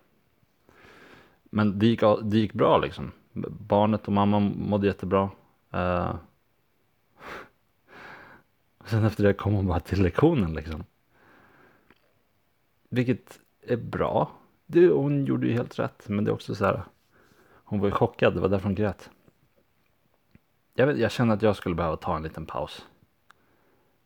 Men 1.51 1.79
det 1.79 1.87
gick, 1.87 2.01
det 2.23 2.39
gick 2.39 2.53
bra 2.53 2.79
liksom. 2.79 3.13
Barnet 3.49 4.07
och 4.07 4.13
mamman 4.13 4.55
mådde 4.59 4.87
jättebra. 4.87 5.31
Uh, 5.75 6.15
sen 8.85 9.05
efter 9.05 9.25
det 9.25 9.35
kom 9.35 9.55
hon 9.55 9.67
bara 9.67 9.81
till 9.81 10.03
lektionen 10.03 10.55
liksom. 10.55 10.85
Vilket 12.89 13.41
är 13.63 13.77
bra. 13.77 14.31
Det, 14.67 14.89
hon 14.89 15.25
gjorde 15.25 15.47
ju 15.47 15.53
helt 15.53 15.79
rätt. 15.79 16.09
Men 16.09 16.25
det 16.25 16.31
är 16.31 16.35
också 16.35 16.55
så 16.55 16.65
här. 16.65 16.83
Hon 17.65 17.81
var 17.81 17.89
ju 17.89 17.93
chockad. 17.93 18.35
Det 18.35 18.41
var 18.41 18.49
därför 18.49 18.65
hon 18.65 18.75
grät. 18.75 19.11
Jag, 20.75 20.87
vet, 20.87 20.99
jag 20.99 21.11
känner 21.11 21.35
att 21.35 21.43
jag 21.43 21.57
skulle 21.57 21.75
behöva 21.75 21.97
ta 21.97 22.17
en 22.17 22.23
liten 22.23 22.47
paus. 22.47 22.87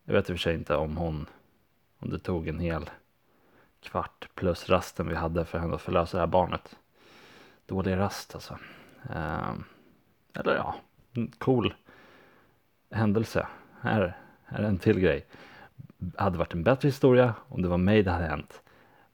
Jag 0.05 0.15
vet 0.15 0.31
i 0.31 0.33
och 0.33 0.37
för 0.37 0.43
sig 0.43 0.55
inte 0.55 0.77
om 0.77 0.97
hon 0.97 1.27
om 2.01 2.11
det 2.11 2.19
tog 2.19 2.49
en 2.49 2.59
hel 2.59 2.91
kvart 3.81 4.29
plus 4.35 4.69
rasten 4.69 5.09
vi 5.09 5.15
hade 5.15 5.45
för 5.45 5.59
henne 5.59 5.75
att 5.75 5.83
förlösa 5.83 6.17
det 6.17 6.21
här 6.21 6.27
barnet. 6.27 6.77
Dålig 7.71 7.97
rast 7.97 8.35
alltså. 8.35 8.59
Eh, 9.11 9.55
eller 10.35 10.55
ja, 10.55 10.75
cool 11.39 11.75
händelse. 12.91 13.47
Här, 13.81 14.17
här 14.45 14.59
är 14.59 14.69
en 14.69 14.79
till 14.79 15.01
grej. 15.01 15.27
Hade 16.17 16.39
varit 16.39 16.55
en 16.55 16.63
bättre 16.63 16.89
historia 16.89 17.35
om 17.49 17.63
det 17.63 17.69
var 17.69 17.79
mig 17.79 18.03
det 18.03 18.11
hade 18.11 18.27
hänt. 18.27 18.63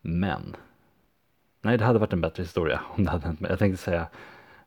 Men. 0.00 0.56
Nej, 1.62 1.78
det 1.78 1.84
hade 1.84 1.98
varit 1.98 2.12
en 2.12 2.20
bättre 2.20 2.42
historia 2.42 2.80
om 2.86 3.04
det 3.04 3.10
hade 3.10 3.26
hänt 3.26 3.40
mig. 3.40 3.50
Jag 3.50 3.58
tänkte 3.58 3.82
säga. 3.82 4.06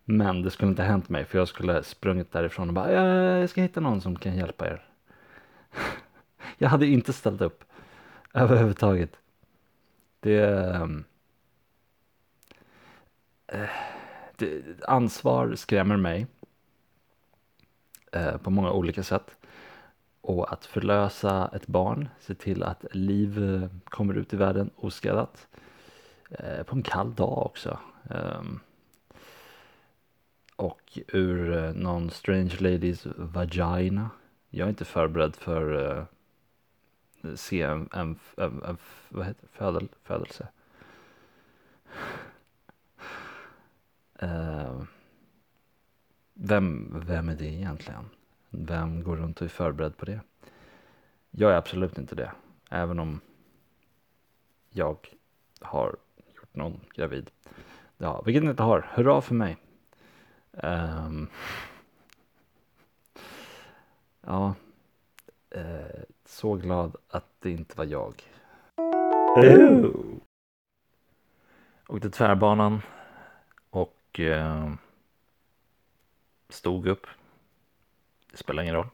Men 0.05 0.41
det 0.41 0.51
skulle 0.51 0.69
inte 0.69 0.81
ha 0.81 0.89
hänt 0.89 1.10
mig 1.10 1.25
för 1.25 1.38
jag 1.38 1.48
skulle 1.48 1.84
sprungit 1.84 2.31
därifrån 2.31 2.67
och 2.67 2.74
bara 2.74 2.91
jag 2.91 3.50
ska 3.50 3.62
hitta 3.62 3.79
någon 3.79 4.01
som 4.01 4.15
kan 4.15 4.36
hjälpa 4.36 4.67
er. 4.67 4.84
jag 6.58 6.69
hade 6.69 6.88
inte 6.88 7.13
ställt 7.13 7.41
upp 7.41 7.63
överhuvudtaget. 8.34 9.19
Det, 10.19 10.41
eh, 10.41 10.88
det 14.36 14.63
ansvar 14.88 15.56
skrämmer 15.56 15.98
mig 15.98 16.27
eh, 18.12 18.38
på 18.38 18.50
många 18.50 18.72
olika 18.72 19.03
sätt. 19.03 19.32
Och 20.22 20.53
att 20.53 20.65
förlösa 20.65 21.51
ett 21.53 21.68
barn, 21.68 22.10
se 22.20 22.36
till 22.36 22.63
att 22.63 22.86
liv 22.91 23.53
eh, 23.53 23.70
kommer 23.84 24.13
ut 24.13 24.34
i 24.34 24.38
världen 24.38 24.70
oskadat. 24.75 25.48
Eh, 26.29 26.63
på 26.63 26.75
en 26.75 26.84
kall 26.84 27.15
dag 27.15 27.46
också. 27.46 27.79
Eh, 28.10 28.41
och 30.56 31.00
ur 31.08 31.58
eh, 31.58 31.74
någon 31.74 32.10
strange 32.10 32.56
ladies 32.60 33.08
vagina. 33.15 34.10
Jag 34.50 34.65
är 34.65 34.70
inte 34.70 34.86
förberedd 34.86 35.36
för 35.36 35.98
eh, 35.98 37.36
se 37.36 37.62
en, 37.62 37.89
en, 37.94 38.20
en, 38.38 38.63
en 38.63 38.77
vad 39.10 39.25
heter? 39.25 39.48
Födel, 39.51 39.88
födelse 40.03 40.48
eh, 44.21 44.81
vem, 46.33 46.99
vem 47.07 47.29
är 47.29 47.35
det 47.35 47.45
egentligen? 47.45 48.09
Vem 48.49 49.03
går 49.03 49.15
runt 49.17 49.41
och 49.41 49.45
är 49.45 49.49
förberedd 49.49 49.97
på 49.97 50.05
det? 50.05 50.19
Jag 51.31 51.51
är 51.51 51.55
absolut 51.55 51.97
inte 51.97 52.15
det. 52.15 52.31
Även 52.69 52.99
om 52.99 53.19
jag 54.69 54.97
har 55.61 55.95
gjort 56.35 56.55
någon 56.55 56.79
gravid. 56.95 57.31
Ja, 57.97 58.21
vilket 58.21 58.43
ni 58.43 58.49
inte 58.49 58.63
har. 58.63 58.89
Hurra 58.93 59.21
för 59.21 59.35
mig. 59.35 59.57
Um, 60.51 61.29
ja, 64.21 64.53
eh, 65.49 66.01
så 66.25 66.53
glad 66.53 66.95
att 67.09 67.25
det 67.39 67.51
inte 67.51 67.77
var 67.77 67.85
jag. 67.85 68.23
Oh. 69.35 69.91
Åkte 71.88 72.09
tvärbanan 72.09 72.81
och 74.10 74.20
eh, 74.20 74.74
stod 76.50 76.88
upp. 76.88 77.08
Det 78.32 78.38
spelar 78.38 78.63
ingen 78.63 78.75
roll. 78.75 78.88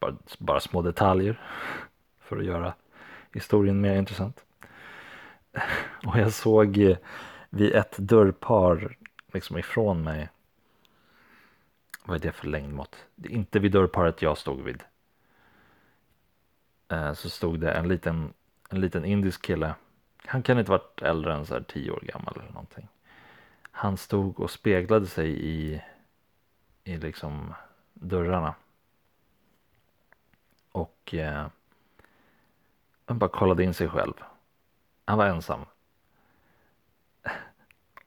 Bara, 0.00 0.16
bara 0.38 0.60
små 0.60 0.82
detaljer 0.82 1.40
för 2.20 2.38
att 2.38 2.44
göra 2.44 2.74
historien 3.32 3.80
mer 3.80 3.96
intressant. 3.96 4.44
Och 6.06 6.18
jag 6.18 6.32
såg 6.32 6.78
eh, 6.78 6.96
vid 7.50 7.74
ett 7.74 7.98
dörrpar 7.98 8.96
liksom 9.32 9.58
ifrån 9.58 10.02
mig. 10.04 10.28
Vad 12.04 12.16
är 12.16 12.20
det 12.20 12.32
för 12.32 12.46
längdmått? 12.46 12.96
Det 13.14 13.28
är 13.28 13.32
inte 13.32 13.58
vid 13.58 13.72
dörrparet 13.72 14.22
jag 14.22 14.38
stod 14.38 14.60
vid. 14.60 14.82
Eh, 16.88 17.12
så 17.12 17.30
stod 17.30 17.60
det 17.60 17.72
en 17.72 17.88
liten, 17.88 18.32
en 18.70 18.80
liten 18.80 19.04
indisk 19.04 19.42
kille. 19.42 19.74
Han 20.24 20.42
kan 20.42 20.58
inte 20.58 20.70
varit 20.70 21.02
äldre 21.02 21.34
än 21.34 21.46
så 21.46 21.54
här 21.54 21.62
tio 21.62 21.90
år 21.90 22.00
gammal 22.00 22.34
eller 22.36 22.52
någonting. 22.52 22.88
Han 23.74 23.96
stod 23.96 24.40
och 24.40 24.50
speglade 24.50 25.06
sig 25.06 25.28
i, 25.28 25.82
i 26.84 26.96
liksom 26.96 27.54
dörrarna. 27.92 28.54
Och 30.72 31.14
eh, 31.14 31.46
han 33.04 33.18
bara 33.18 33.30
kollade 33.30 33.64
in 33.64 33.74
sig 33.74 33.88
själv. 33.88 34.14
Han 35.04 35.18
var 35.18 35.26
ensam. 35.26 35.60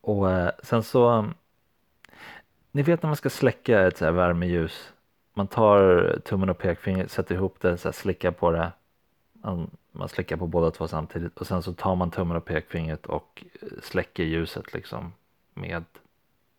Och 0.01 0.31
eh, 0.31 0.51
sen 0.63 0.83
så, 0.83 1.29
ni 2.71 2.81
vet 2.81 3.03
när 3.03 3.09
man 3.09 3.15
ska 3.15 3.29
släcka 3.29 3.87
ett 3.87 3.97
så 3.97 4.05
här 4.05 4.11
värmeljus. 4.11 4.93
Man 5.33 5.47
tar 5.47 6.19
tummen 6.25 6.49
och 6.49 6.57
pekfingret, 6.57 7.11
sätter 7.11 7.35
ihop 7.35 7.61
det, 7.61 7.77
så 7.77 7.87
här, 7.87 7.93
slickar 7.93 8.31
på 8.31 8.51
det. 8.51 8.71
Man, 9.33 9.69
man 9.91 10.09
slickar 10.09 10.37
på 10.37 10.47
båda 10.47 10.71
två 10.71 10.87
samtidigt 10.87 11.37
och 11.37 11.47
sen 11.47 11.63
så 11.63 11.73
tar 11.73 11.95
man 11.95 12.11
tummen 12.11 12.37
och 12.37 12.45
pekfingret 12.45 13.05
och 13.05 13.43
släcker 13.81 14.23
ljuset 14.23 14.73
liksom 14.73 15.13
med 15.55 15.83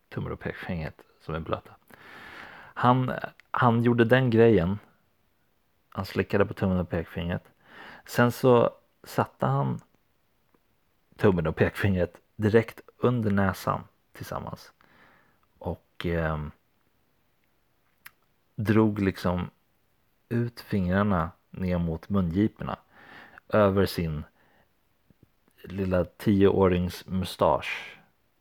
tummen 0.08 0.32
och 0.32 0.40
pekfingret 0.40 1.02
som 1.20 1.34
är 1.34 1.40
blöta. 1.40 1.76
Han, 2.74 3.12
han 3.50 3.82
gjorde 3.82 4.04
den 4.04 4.30
grejen. 4.30 4.78
Han 5.88 6.04
slickade 6.04 6.46
på 6.46 6.54
tummen 6.54 6.78
och 6.78 6.90
pekfingret. 6.90 7.44
Sen 8.06 8.32
så 8.32 8.70
satte 9.04 9.46
han 9.46 9.80
tummen 11.16 11.46
och 11.46 11.56
pekfingret 11.56 12.16
direkt 12.36 12.80
under 12.96 13.30
näsan 13.30 13.84
tillsammans. 14.12 14.72
Och 15.58 16.06
eh, 16.06 16.46
drog 18.56 18.98
liksom 18.98 19.50
ut 20.28 20.60
fingrarna 20.60 21.30
ner 21.50 21.78
mot 21.78 22.08
mungiporna 22.08 22.78
över 23.48 23.86
sin 23.86 24.24
lilla 25.62 26.04
tioårings 26.04 27.06
mustasch. 27.06 27.95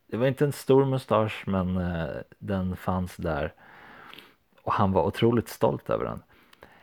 Det 0.06 0.16
var 0.16 0.26
inte 0.26 0.44
en 0.44 0.52
stor 0.52 0.84
mustasch 0.84 1.44
men 1.46 1.76
eh, 1.76 2.16
den 2.38 2.76
fanns 2.76 3.16
där 3.16 3.52
och 4.62 4.72
han 4.72 4.92
var 4.92 5.06
otroligt 5.06 5.48
stolt 5.48 5.90
över 5.90 6.04
den. 6.04 6.22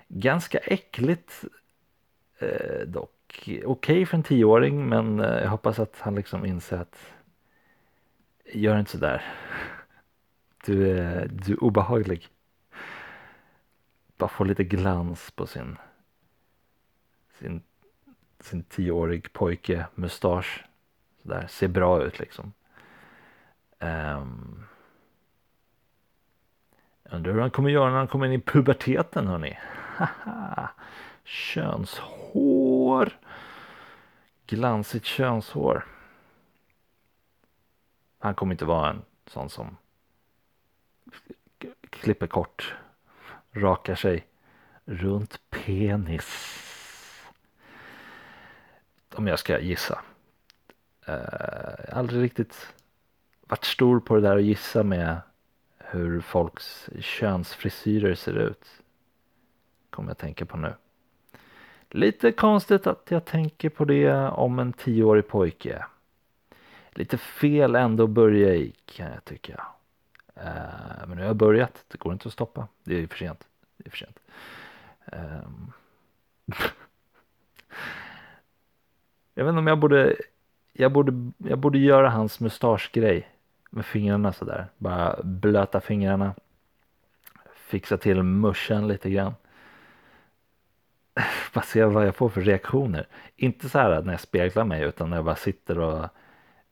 Ganska 0.08 0.58
äckligt 0.58 1.44
eh, 2.40 2.88
dock. 2.88 3.10
Okej 3.38 3.66
okay 3.66 4.06
för 4.06 4.18
en 4.18 4.24
tioåring 4.24 4.90
men 4.90 5.20
eh, 5.20 5.42
jag 5.42 5.50
hoppas 5.50 5.80
att 5.80 6.00
han 6.00 6.16
liksom 6.16 6.46
inser 6.46 6.78
att 6.78 7.14
gör 8.46 8.80
inte 8.80 8.92
sådär. 8.92 9.26
Du 10.66 10.90
är, 10.90 11.28
du 11.28 11.54
är 11.54 11.64
obehaglig. 11.64 12.28
Bara 14.18 14.30
få 14.30 14.44
lite 14.44 14.64
glans 14.64 15.32
på 15.32 15.48
sin 15.48 15.78
sin, 17.40 17.62
sin 18.40 18.64
tioårig 18.64 19.34
pojke 19.34 19.86
mustasch. 19.96 20.66
Sådär, 21.22 21.48
ser 21.48 21.68
bra 21.68 22.04
ut 22.04 22.20
liksom. 22.20 22.54
Um, 23.84 24.66
undrar 27.04 27.34
hur 27.34 27.42
han 27.42 27.52
kommer 27.52 27.70
göra 27.70 27.90
när 27.90 27.98
han 27.98 28.08
kommer 28.08 28.26
in 28.26 28.32
i 28.34 28.42
puberteten 28.42 29.28
hörni. 29.28 29.60
Könshår. 31.24 33.10
Glansigt 34.46 35.06
könshår. 35.06 35.86
Han 38.20 38.36
kommer 38.36 38.52
inte 38.54 38.66
vara 38.66 38.90
en 38.90 39.02
sån 39.28 39.50
som 39.50 39.78
klipper 41.90 42.28
kort, 42.28 42.76
rakar 43.52 43.96
sig 43.96 44.28
runt 44.86 45.40
penis. 45.50 46.60
Om 49.16 49.28
jag 49.28 49.40
ska 49.40 49.60
gissa. 49.60 50.02
Uh, 51.10 51.98
aldrig 51.98 52.24
riktigt 52.24 52.74
varit 53.54 53.66
stor 53.66 54.00
på 54.00 54.16
det 54.16 54.22
där 54.22 54.38
att 54.38 54.44
gissa 54.44 54.84
med 54.84 55.22
hur 55.78 56.22
folks 56.22 56.90
könsfrisyrer 57.00 58.16
ser 58.16 58.38
ut. 58.38 58.66
Kommer 59.90 60.10
jag 60.10 60.18
tänka 60.18 60.46
på 60.46 60.58
nu. 60.58 60.74
Lite 61.90 62.32
konstigt 62.32 62.88
att 62.88 63.12
jag 63.12 63.26
tänker 63.26 63.70
på 63.70 63.86
det 63.86 64.14
om 64.30 64.60
en 64.60 64.74
tioårig 64.74 65.28
pojke. 65.28 65.86
Lite 66.90 67.18
fel 67.18 67.76
ändå 67.76 68.04
att 68.04 68.10
börja 68.10 68.56
i 68.56 68.74
kan 68.86 69.12
jag 69.12 69.26
tycka. 69.26 69.66
Eh, 70.36 71.08
men 71.08 71.18
nu 71.18 71.22
har 71.22 71.28
jag 71.28 71.36
börjat, 71.36 71.86
det 71.88 71.98
går 71.98 72.14
inte 72.14 72.28
att 72.28 72.34
stoppa. 72.34 72.68
Det 72.84 73.04
är 73.04 73.08
för 73.08 73.18
sent. 73.18 73.48
Det 73.78 73.88
är 73.88 73.90
för 73.90 73.98
sent. 73.98 74.20
Ehm. 75.06 75.72
Jag 79.36 79.44
vet 79.46 79.50
inte 79.50 79.60
om 79.60 79.68
jag 79.68 79.80
borde, 79.80 80.16
jag 80.74 80.92
borde, 80.92 81.32
jag 81.38 81.60
borde 81.60 81.78
göra 81.78 82.10
hans 82.10 82.40
mustaschgrej 82.40 83.33
med 83.74 83.86
fingrarna 83.86 84.34
sådär. 84.34 84.68
Bara 84.78 85.20
blöta 85.24 85.82
fingrarna. 85.82 86.34
Fixa 87.56 87.98
till 87.98 88.24
muschen 88.24 88.88
lite 88.88 89.10
grann. 89.10 89.34
Bara 91.54 91.62
se 91.62 91.84
vad 91.84 92.08
jag 92.08 92.16
får 92.16 92.30
för 92.30 92.42
reaktioner. 92.42 93.08
Inte 93.36 93.70
så 93.70 93.80
här 93.80 94.02
när 94.02 94.14
jag 94.14 94.20
speglar 94.20 94.66
mig 94.66 94.84
utan 94.84 95.10
när 95.10 95.18
jag 95.18 95.26
bara 95.26 95.36
sitter 95.36 95.80
och 95.80 96.10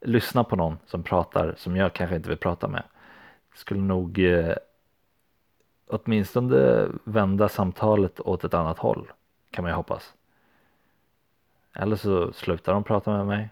lyssnar 0.00 0.44
på 0.44 0.56
någon 0.56 0.78
som 0.86 1.02
pratar 1.02 1.54
som 1.56 1.76
jag 1.76 1.92
kanske 1.92 2.16
inte 2.16 2.28
vill 2.28 2.38
prata 2.38 2.68
med. 2.68 2.82
Skulle 3.54 3.80
nog 3.80 4.18
eh, 4.18 4.54
åtminstone 5.86 6.88
vända 7.04 7.48
samtalet 7.48 8.20
åt 8.20 8.44
ett 8.44 8.54
annat 8.54 8.78
håll 8.78 9.12
kan 9.50 9.62
man 9.62 9.70
ju 9.70 9.76
hoppas. 9.76 10.14
Eller 11.74 11.96
så 11.96 12.32
slutar 12.32 12.72
de 12.72 12.84
prata 12.84 13.16
med 13.16 13.26
mig. 13.26 13.48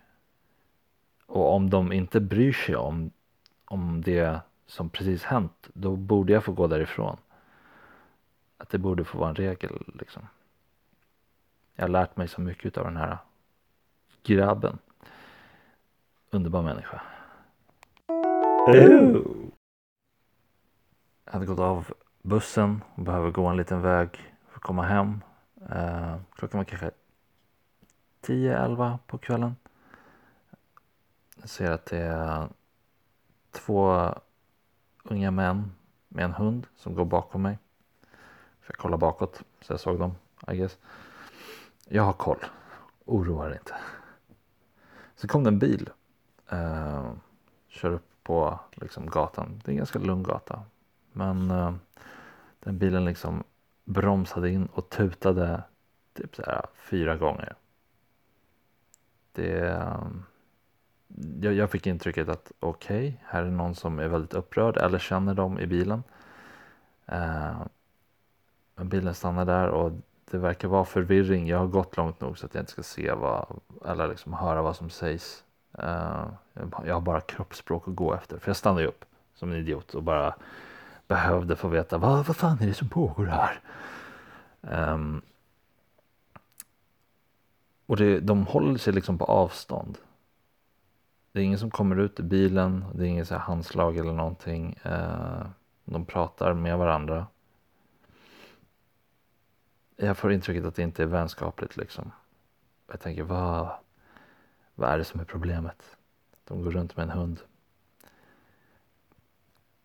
Och 1.27 1.55
om 1.55 1.71
de 1.71 1.93
inte 1.93 2.21
bryr 2.21 2.53
sig 2.53 2.77
om 2.77 3.11
om 3.71 4.03
det 4.03 4.41
som 4.67 4.91
precis 4.91 5.25
hänt, 5.25 5.69
då 5.75 5.97
borde 5.97 6.33
jag 6.33 6.45
få 6.45 6.53
gå 6.53 6.67
därifrån. 6.67 7.17
Att 8.59 8.69
det 8.69 8.79
borde 8.79 9.05
få 9.05 9.19
vara 9.19 9.29
en 9.29 9.35
regel 9.35 9.93
liksom. 9.99 10.23
Jag 11.75 11.85
har 11.85 11.89
lärt 11.89 12.17
mig 12.17 12.29
så 12.29 12.41
mycket 12.41 12.79
av 12.79 12.85
den 12.85 12.97
här 12.97 13.19
grabben. 14.23 14.79
Underbar 16.31 16.63
människa. 16.63 17.03
Jag 21.25 21.33
hade 21.33 21.47
gått 21.47 21.59
av 21.59 21.93
bussen 22.23 22.83
och 22.95 23.03
behöver 23.03 23.31
gå 23.31 23.47
en 23.47 23.57
liten 23.57 23.83
väg 23.83 24.35
för 24.49 24.57
att 24.57 24.63
komma 24.63 24.83
hem. 24.83 25.21
Eh, 25.71 26.17
klockan 26.35 26.59
var 26.59 26.65
kanske 26.65 26.91
10-11 28.23 28.99
på 29.07 29.19
kvällen. 29.19 29.57
Jag 31.41 31.49
ser 31.49 31.71
att 31.71 31.87
det 31.87 31.99
är 31.99 32.49
två 33.51 34.15
unga 35.05 35.31
män 35.31 35.73
med 36.09 36.25
en 36.25 36.33
hund 36.33 36.67
som 36.77 36.95
går 36.95 37.05
bakom 37.05 37.43
mig. 37.43 37.59
För 38.61 38.73
jag 38.73 38.79
kollar 38.79 38.99
bakåt 38.99 39.43
så 39.61 39.73
jag 39.73 39.81
såg 39.81 39.99
dem, 39.99 40.15
I 40.49 40.57
guess. 40.57 40.79
Jag 41.89 42.03
har 42.03 42.13
koll. 42.13 42.39
Oroa 43.05 43.49
dig 43.49 43.59
inte. 43.59 43.75
Så 45.15 45.29
kom 45.29 45.45
det 45.45 45.51
en 45.51 45.59
bil. 45.59 45.91
Eh, 46.49 47.13
kör 47.69 47.91
upp 47.91 48.07
på 48.23 48.61
liksom, 48.73 49.07
gatan. 49.07 49.63
Det 49.65 49.71
är 49.71 49.73
en 49.73 49.79
ganska 49.79 49.99
lugn 49.99 50.23
gata. 50.23 50.63
Men 51.13 51.51
eh, 51.51 51.75
den 52.61 52.79
bilen 52.79 53.05
liksom 53.05 53.45
bromsade 53.85 54.51
in 54.51 54.67
och 54.67 54.89
tutade 54.89 55.63
typ 56.13 56.37
så 56.37 56.43
här 56.43 56.67
fyra 56.75 57.17
gånger. 57.17 57.55
Det, 59.33 59.61
Eh, 59.69 60.07
jag, 61.41 61.55
jag 61.55 61.71
fick 61.71 61.87
intrycket 61.87 62.29
att 62.29 62.53
okej, 62.61 63.09
okay, 63.09 63.13
här 63.25 63.43
är 63.43 63.51
någon 63.51 63.75
som 63.75 63.99
är 63.99 64.09
väldigt 64.09 64.35
upprörd 64.35 64.77
eller 64.77 64.99
känner 64.99 65.35
dem 65.35 65.59
i 65.59 65.67
bilen. 65.67 66.03
Eh, 67.07 67.63
bilen 68.77 69.15
stannar 69.15 69.45
där 69.45 69.69
och 69.69 69.93
det 70.31 70.39
verkar 70.39 70.69
vara 70.69 70.85
förvirring. 70.85 71.49
Jag 71.49 71.59
har 71.59 71.67
gått 71.67 71.97
långt 71.97 72.21
nog 72.21 72.39
så 72.39 72.47
att 72.47 72.55
jag 72.55 72.63
inte 72.63 72.73
ska 72.73 72.83
se 72.83 73.13
vad, 73.13 73.61
eller 73.85 74.09
liksom 74.09 74.33
höra 74.33 74.63
vad 74.63 74.77
som 74.77 74.91
sägs. 74.91 75.45
Eh, 75.79 76.27
jag 76.87 76.95
har 76.95 77.01
bara 77.01 77.21
kroppsspråk 77.21 77.89
att 77.89 77.95
gå 77.95 78.15
efter. 78.15 78.39
För 78.39 78.49
jag 78.49 78.57
stannade 78.57 78.87
upp 78.87 79.05
som 79.35 79.53
en 79.53 79.59
idiot 79.59 79.95
och 79.95 80.03
bara 80.03 80.35
behövde 81.07 81.57
få 81.57 81.69
veta 81.69 81.99
vad, 81.99 82.27
vad 82.27 82.37
fan 82.37 82.59
är 82.61 82.67
det 82.67 82.75
som 82.75 82.89
pågår 82.89 83.27
här. 83.27 83.61
Um, 84.61 85.23
och 87.87 87.97
det, 87.97 88.21
de 88.21 88.47
håller 88.47 88.79
sig 88.79 88.93
liksom 88.93 89.19
på 89.19 89.25
avstånd. 89.25 89.99
Det 91.33 91.41
är 91.41 91.45
ingen 91.45 91.59
som 91.59 91.71
kommer 91.71 91.97
ut 91.97 92.21
ur 92.21 92.25
bilen. 92.25 92.85
Det 92.95 93.05
är 93.05 93.09
inget 93.09 93.29
så 93.29 93.37
handslag 93.37 93.97
eller 93.97 94.13
någonting. 94.13 94.79
Eh, 94.83 95.47
de 95.85 96.05
pratar 96.05 96.55
med 96.55 96.79
varandra. 96.79 97.27
Jag 99.97 100.17
får 100.17 100.33
intrycket 100.33 100.65
att 100.65 100.75
det 100.75 100.83
inte 100.83 101.03
är 101.03 101.07
vänskapligt 101.07 101.77
liksom. 101.77 102.13
Jag 102.91 103.01
tänker 103.01 103.23
vad, 103.23 103.69
vad 104.75 104.91
är 104.91 104.99
det 104.99 105.05
som 105.05 105.21
är 105.21 105.25
problemet? 105.25 105.97
De 106.45 106.63
går 106.63 106.71
runt 106.71 106.97
med 106.97 107.03
en 107.03 107.11
hund. 107.11 107.41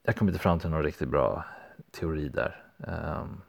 Jag 0.03 0.15
kom 0.15 0.27
inte 0.27 0.39
fram 0.39 0.59
till 0.59 0.69
någon 0.69 0.83
riktigt 0.83 1.09
bra 1.09 1.45
teori 1.91 2.29
där. 2.29 2.63
Ehm, 2.87 3.41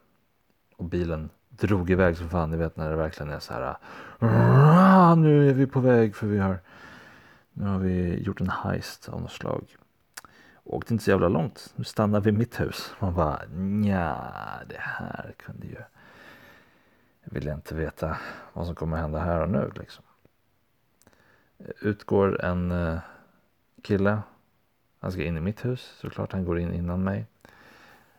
och 0.76 0.84
bilen 0.84 1.30
drog 1.48 1.90
iväg 1.90 2.16
som 2.16 2.28
fan. 2.28 2.50
Ni 2.50 2.56
vet 2.56 2.76
när 2.76 2.90
det 2.90 2.96
verkligen 2.96 3.32
är 3.32 3.38
så 3.38 3.52
här. 3.52 3.76
Nu 5.16 5.50
är 5.50 5.54
vi 5.54 5.66
på 5.66 5.80
väg 5.80 6.16
för 6.16 6.26
vi 6.26 6.38
har 6.38 6.58
nu 7.58 7.66
har 7.66 7.78
vi 7.78 8.22
gjort 8.22 8.40
en 8.40 8.50
heist 8.50 9.08
av 9.08 9.20
något 9.20 9.32
slag. 9.32 9.76
Åkte 10.64 10.94
inte 10.94 11.04
så 11.04 11.10
jävla 11.10 11.28
långt. 11.28 11.72
Nu 11.76 11.84
stannar 11.84 12.20
vi 12.20 12.30
i 12.30 12.32
mitt 12.32 12.60
hus. 12.60 12.94
Man 12.98 13.14
bara 13.14 13.40
nja, 13.50 14.32
det 14.68 14.78
här 14.78 15.34
kunde 15.36 15.66
ju. 15.66 15.78
Jag 17.24 17.32
vill 17.32 17.48
inte 17.48 17.74
veta 17.74 18.18
vad 18.52 18.66
som 18.66 18.74
kommer 18.74 18.96
hända 18.96 19.18
här 19.18 19.40
och 19.40 19.50
nu 19.50 19.72
liksom. 19.74 20.04
Utgår 21.80 22.44
en 22.44 22.70
eh, 22.70 22.98
kille 23.82 24.18
Han 25.00 25.12
ska 25.12 25.24
in 25.24 25.36
i 25.36 25.40
mitt 25.40 25.64
hus 25.64 25.96
såklart. 26.00 26.32
Han 26.32 26.44
går 26.44 26.58
in 26.58 26.72
innan 26.72 27.04
mig. 27.04 27.26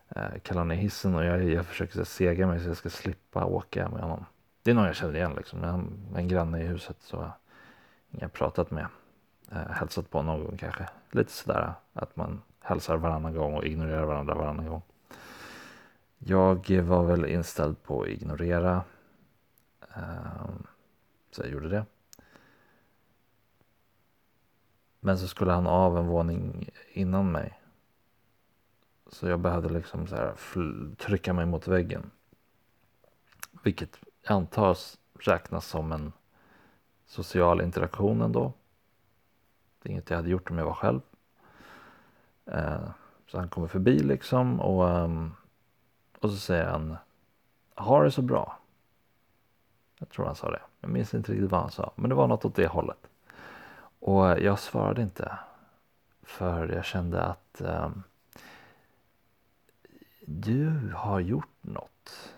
Eh, 0.10 0.40
kallar 0.44 0.64
ner 0.64 0.76
hissen 0.76 1.16
och 1.16 1.26
jag, 1.26 1.44
jag 1.44 1.66
försöker 1.66 1.94
så 1.94 2.06
sega 2.06 2.48
mig 2.48 2.60
så 2.60 2.68
jag 2.68 2.78
ska 2.78 2.90
slippa 2.90 3.46
åka 3.46 3.90
med 3.90 4.02
honom. 4.02 4.26
Det 4.64 4.72
är 4.72 4.76
någon 4.76 4.86
jag 4.86 4.96
känner 4.96 5.16
igen 5.16 5.34
liksom. 5.38 5.64
En, 5.64 6.16
en 6.16 6.28
granne 6.28 6.64
i 6.64 6.68
huset 6.68 6.98
så 7.00 7.32
jag 8.10 8.22
har 8.22 8.28
pratat 8.28 8.72
med. 8.72 8.88
Eh, 9.52 9.72
hälsat 9.72 10.10
på 10.10 10.22
någon 10.22 10.46
gång 10.46 10.58
kanske. 10.58 10.90
Lite 11.12 11.32
sådär 11.32 11.74
att 11.94 12.16
man 12.16 12.42
hälsar 12.60 12.98
varannan 12.98 13.34
gång 13.34 13.56
och 13.56 13.66
ignorerar 13.66 14.06
varandra 14.06 14.36
varannan 14.36 14.68
gång. 14.68 14.82
Jag 16.18 16.70
var 16.70 17.04
väl 17.04 17.26
inställd 17.26 17.84
på 17.84 18.02
att 18.02 18.08
ignorera. 18.08 18.84
Ehm, 19.94 20.68
så 21.32 21.42
jag 21.42 21.52
gjorde 21.52 21.70
det. 21.70 21.86
Men 25.00 25.18
så 25.18 25.28
skulle 25.28 25.52
han 25.52 25.68
av 25.68 25.98
en 25.98 26.08
våning 26.08 26.70
innan 26.92 27.32
mig. 27.32 27.62
Så 29.12 29.28
jag 29.28 29.40
behövde 29.40 29.70
liksom 29.70 30.08
så 30.08 30.16
här 30.16 30.34
trycka 30.96 31.34
mig 31.34 31.46
mot 31.46 31.68
väggen. 31.68 32.12
Vilket 33.64 34.00
antas 34.26 34.98
räknas 35.20 35.68
som 35.68 35.92
en 35.92 36.14
social 37.06 37.62
interaktion 37.62 38.22
ändå. 38.22 38.54
Det 39.88 39.92
är 39.92 39.94
inget 39.94 40.10
jag 40.10 40.18
hade 40.18 40.30
gjort 40.30 40.50
om 40.50 40.58
jag 40.58 40.66
var 40.66 40.74
själv. 40.74 41.02
Eh, 42.46 42.90
så 43.28 43.38
han 43.38 43.50
kommer 43.50 43.68
förbi 43.68 44.00
liksom 44.00 44.60
och, 44.60 44.84
um, 44.84 45.36
och 46.20 46.30
så 46.30 46.36
säger 46.38 46.66
han 46.66 46.98
Ha 47.76 48.04
det 48.04 48.12
så 48.12 48.22
bra. 48.22 48.60
Jag 50.00 50.10
tror 50.10 50.26
han 50.26 50.36
sa 50.36 50.52
det. 50.52 50.62
Jag 50.80 50.90
minns 50.90 51.14
inte 51.14 51.32
riktigt 51.32 51.52
vad 51.52 51.62
han 51.62 51.72
sa. 51.72 51.92
Men 51.96 52.10
det 52.10 52.16
var 52.16 52.28
något 52.28 52.46
åt 52.46 52.56
det 52.56 52.68
hållet. 52.68 53.08
Och 54.00 54.26
jag 54.40 54.60
svarade 54.60 55.02
inte. 55.02 55.38
För 56.22 56.68
jag 56.68 56.86
kände 56.86 57.24
att 57.24 57.62
um, 57.62 58.04
du 60.26 60.92
har 60.96 61.20
gjort 61.20 61.58
något. 61.62 62.34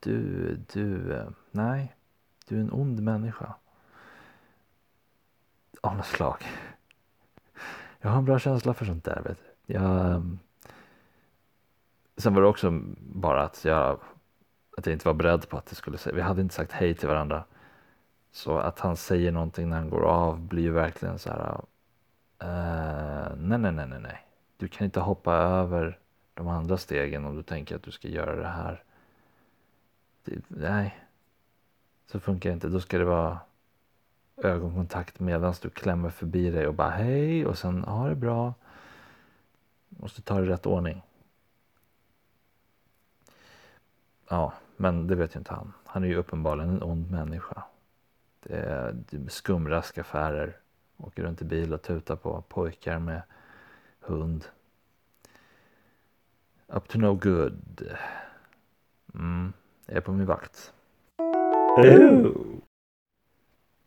Du, 0.00 0.54
du, 0.72 1.20
nej. 1.50 1.94
Du 2.48 2.56
är 2.56 2.60
en 2.60 2.72
ond 2.72 3.02
människa. 3.02 3.54
Av 5.80 5.96
något 5.96 6.06
slag. 6.06 6.44
Jag 8.04 8.10
har 8.10 8.18
en 8.18 8.24
bra 8.24 8.38
känsla 8.38 8.74
för 8.74 8.84
sånt 8.84 9.04
där. 9.04 9.22
Vet 9.24 9.38
du. 9.38 9.74
Jag, 9.74 10.14
ehm, 10.14 10.38
sen 12.16 12.34
var 12.34 12.42
det 12.42 12.48
också 12.48 12.70
bara 12.98 13.42
att 13.42 13.64
jag 13.64 14.00
att 14.76 14.86
jag 14.86 14.92
inte 14.92 15.08
var 15.08 15.14
beredd 15.14 15.48
på 15.48 15.56
att 15.56 15.66
det 15.66 15.74
skulle 15.74 15.98
säga. 15.98 16.16
Vi 16.16 16.22
hade 16.22 16.40
inte 16.40 16.54
sagt 16.54 16.72
hej 16.72 16.94
till 16.94 17.08
varandra. 17.08 17.44
Så 18.32 18.58
att 18.58 18.80
han 18.80 18.96
säger 18.96 19.32
någonting 19.32 19.68
när 19.68 19.76
han 19.76 19.90
går 19.90 20.04
av 20.04 20.40
blir 20.40 20.62
ju 20.62 20.70
verkligen 20.70 21.18
så 21.18 21.30
här. 21.30 21.64
Uh, 22.42 23.36
nej, 23.36 23.58
nej, 23.58 23.72
nej, 23.72 23.86
nej, 23.86 24.00
nej. 24.00 24.26
Du 24.56 24.68
kan 24.68 24.84
inte 24.84 25.00
hoppa 25.00 25.34
över 25.34 25.98
de 26.34 26.48
andra 26.48 26.76
stegen 26.76 27.24
om 27.24 27.36
du 27.36 27.42
tänker 27.42 27.76
att 27.76 27.82
du 27.82 27.90
ska 27.90 28.08
göra 28.08 28.36
det 28.36 28.48
här. 28.48 28.82
Det, 30.24 30.42
nej, 30.48 30.98
så 32.06 32.20
funkar 32.20 32.50
det 32.50 32.54
inte. 32.54 32.68
Då 32.68 32.80
ska 32.80 32.98
det 32.98 33.04
vara 33.04 33.38
ögonkontakt 34.36 35.20
medan 35.20 35.54
du 35.62 35.70
klämmer 35.70 36.10
förbi 36.10 36.50
dig 36.50 36.66
och 36.66 36.74
bara 36.74 36.90
hej 36.90 37.46
och 37.46 37.58
sen 37.58 37.84
ha 37.84 38.08
det 38.08 38.14
bra. 38.14 38.54
Måste 39.88 40.22
ta 40.22 40.40
det 40.40 40.46
i 40.46 40.48
rätt 40.48 40.66
ordning. 40.66 41.02
Ja, 44.28 44.52
men 44.76 45.06
det 45.06 45.14
vet 45.14 45.34
ju 45.34 45.38
inte 45.38 45.54
han. 45.54 45.72
Han 45.84 46.04
är 46.04 46.08
ju 46.08 46.16
uppenbarligen 46.16 46.70
en 46.70 46.82
ond 46.82 47.10
människa. 47.10 47.62
Det 48.40 48.56
är 48.56 48.96
skumraskaffärer. 49.28 50.56
Åker 50.96 51.22
runt 51.22 51.42
i 51.42 51.44
bil 51.44 51.74
och 51.74 51.82
tutar 51.82 52.16
på 52.16 52.42
pojkar 52.48 52.98
med 52.98 53.22
hund. 54.00 54.44
Up 56.66 56.88
to 56.88 56.98
no 56.98 57.14
good. 57.14 57.88
Mm, 59.14 59.52
jag 59.86 59.96
är 59.96 60.00
på 60.00 60.12
min 60.12 60.26
vakt. 60.26 60.72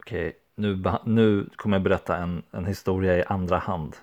Okej, 0.06 0.28
okay, 0.28 0.40
nu, 0.56 0.84
nu 1.04 1.50
kommer 1.56 1.78
jag 1.78 1.84
berätta 1.84 2.18
en, 2.18 2.44
en 2.52 2.66
historia 2.66 3.18
i 3.18 3.24
andra 3.24 3.58
hand. 3.58 3.96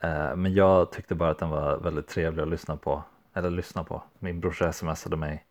Eh, 0.00 0.36
men 0.36 0.54
jag 0.54 0.92
tyckte 0.92 1.14
bara 1.14 1.30
att 1.30 1.38
den 1.38 1.48
var 1.48 1.78
väldigt 1.78 2.08
trevlig 2.08 2.42
att 2.42 2.48
lyssna 2.48 2.76
på. 2.76 3.02
Eller 3.34 3.50
lyssna 3.50 3.84
på. 3.84 4.02
Min 4.18 4.40
brorsa 4.40 4.72
smsade 4.72 5.16
mig 5.16 5.46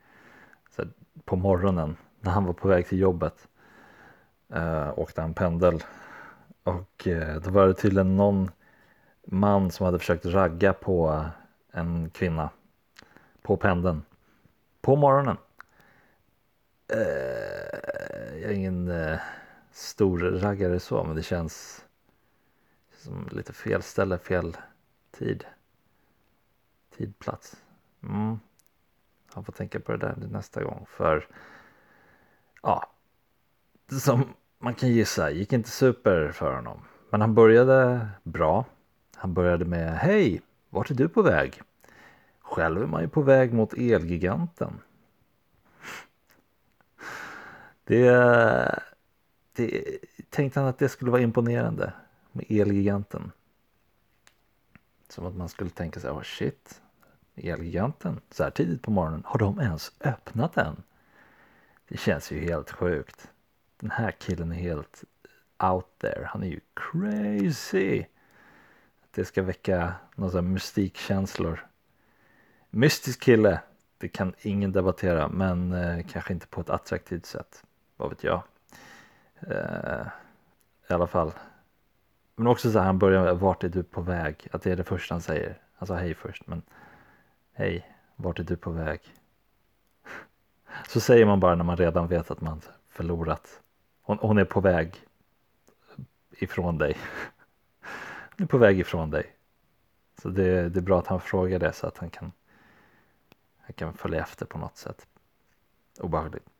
här, 0.77 0.87
på 1.25 1.35
morgonen 1.35 1.97
när 2.19 2.31
han 2.31 2.45
var 2.45 2.53
på 2.53 2.67
väg 2.67 2.87
till 2.87 2.99
jobbet. 2.99 3.47
Eh, 4.53 4.99
åkte 4.99 5.21
han 5.21 5.33
pendel 5.33 5.83
och 6.63 7.07
eh, 7.07 7.41
då 7.41 7.49
var 7.49 7.67
det 7.67 7.73
tydligen 7.73 8.17
någon 8.17 8.51
man 9.25 9.71
som 9.71 9.85
hade 9.85 9.99
försökt 9.99 10.25
ragga 10.25 10.73
på 10.73 11.25
en 11.71 12.09
kvinna 12.09 12.49
på 13.41 13.57
pendeln 13.57 14.03
på 14.81 14.95
morgonen. 14.95 15.37
Eh, 16.87 18.39
jag 18.41 18.47
har 18.47 18.53
ingen 18.53 18.87
Eh, 18.87 19.19
stor 19.75 20.19
raggare 20.19 20.79
så 20.79 21.03
men 21.03 21.15
det 21.15 21.23
känns 21.23 21.85
som 22.97 23.27
lite 23.31 23.53
fel 23.53 23.81
ställe, 23.81 24.17
fel 24.17 24.57
tid. 25.11 25.45
Tidplats. 26.97 27.55
Mm. 28.03 28.39
Han 29.33 29.43
får 29.43 29.53
tänka 29.53 29.79
på 29.79 29.91
det 29.91 29.97
där 29.97 30.15
nästa 30.31 30.63
gång. 30.63 30.85
För 30.89 31.27
ja, 32.61 32.91
som 34.01 34.33
man 34.59 34.73
kan 34.73 34.89
gissa 34.89 35.31
gick 35.31 35.53
inte 35.53 35.69
super 35.69 36.31
för 36.31 36.53
honom. 36.53 36.81
Men 37.09 37.21
han 37.21 37.35
började 37.35 38.07
bra. 38.23 38.65
Han 39.15 39.33
började 39.33 39.65
med 39.65 39.97
Hej, 39.97 40.41
vart 40.69 40.91
är 40.91 40.95
du 40.95 41.09
på 41.09 41.21
väg? 41.21 41.61
Själv 42.39 42.81
är 42.81 42.87
man 42.87 43.01
ju 43.01 43.07
på 43.07 43.21
väg 43.21 43.53
mot 43.53 43.73
Elgiganten. 43.73 44.79
Det, 47.83 48.79
det 49.55 49.97
tänkte 50.29 50.59
han 50.59 50.69
att 50.69 50.77
det 50.77 50.89
skulle 50.89 51.11
vara 51.11 51.21
imponerande 51.21 51.93
med 52.31 52.45
Elgiganten. 52.49 53.31
Som 55.09 55.25
att 55.25 55.35
man 55.35 55.49
skulle 55.49 55.69
tänka 55.69 55.99
sig, 55.99 56.09
oh 56.09 56.21
shit, 56.23 56.81
Elgiganten 57.35 58.19
så 58.31 58.43
här 58.43 58.51
tidigt 58.51 58.81
på 58.81 58.91
morgonen. 58.91 59.23
Har 59.25 59.39
de 59.39 59.59
ens 59.59 59.91
öppnat 59.99 60.53
den? 60.53 60.83
Det 61.87 61.97
känns 61.97 62.31
ju 62.31 62.39
helt 62.39 62.71
sjukt. 62.71 63.31
Den 63.79 63.91
här 63.91 64.11
killen 64.11 64.51
är 64.51 64.55
helt 64.55 65.03
out 65.59 65.99
there. 65.99 66.25
Han 66.25 66.43
är 66.43 66.47
ju 66.47 66.59
crazy. 66.73 68.05
Det 69.11 69.25
ska 69.25 69.41
väcka 69.43 69.93
några 70.15 70.41
mystikkänslor. 70.41 71.67
Mystisk 72.69 73.21
kille. 73.21 73.61
Det 73.97 74.07
kan 74.07 74.33
ingen 74.41 74.71
debattera 74.71 75.27
men 75.27 75.73
eh, 75.73 76.05
kanske 76.07 76.33
inte 76.33 76.47
på 76.47 76.61
ett 76.61 76.69
attraktivt 76.69 77.25
sätt. 77.25 77.63
Vad 77.97 78.09
vet 78.09 78.23
jag. 78.23 78.43
Eh, 79.39 80.07
I 80.89 80.93
alla 80.93 81.07
fall. 81.07 81.31
Men 82.35 82.47
också 82.47 82.71
så 82.71 82.79
här 82.79 82.85
han 82.85 82.99
börjar 82.99 83.23
med 83.23 83.39
vart 83.39 83.63
är 83.63 83.69
du 83.69 83.83
på 83.83 84.01
väg? 84.01 84.47
Att 84.51 84.61
det 84.61 84.71
är 84.71 84.75
det 84.75 84.83
första 84.83 85.13
han 85.13 85.21
säger. 85.21 85.61
Han 85.75 85.87
sa 85.87 85.95
hej 85.95 86.13
först 86.13 86.47
men 86.47 86.61
Hej, 87.53 87.95
vart 88.15 88.39
är 88.39 88.43
du 88.43 88.55
på 88.55 88.71
väg? 88.71 89.01
Så 90.87 90.99
säger 90.99 91.25
man 91.25 91.39
bara 91.39 91.55
när 91.55 91.63
man 91.63 91.77
redan 91.77 92.07
vet 92.07 92.31
att 92.31 92.41
man 92.41 92.61
förlorat. 92.87 93.61
Hon, 94.01 94.17
hon 94.21 94.37
är 94.37 94.45
på 94.45 94.61
väg 94.61 95.01
ifrån 96.31 96.77
dig. 96.77 96.97
Hon 98.37 98.43
är 98.43 98.47
på 98.47 98.57
väg 98.57 98.79
ifrån 98.79 99.09
dig. 99.09 99.35
Så 100.21 100.29
det, 100.29 100.69
det 100.69 100.79
är 100.79 100.81
bra 100.81 100.99
att 100.99 101.07
han 101.07 101.21
frågar 101.21 101.59
det 101.59 101.73
så 101.73 101.87
att 101.87 101.97
han 101.97 102.09
kan, 102.09 102.31
han 103.57 103.73
kan 103.73 103.93
följa 103.93 104.21
efter 104.21 104.45
på 104.45 104.57
något 104.57 104.77
sätt. 104.77 105.07
Obehagligt. 105.99 106.54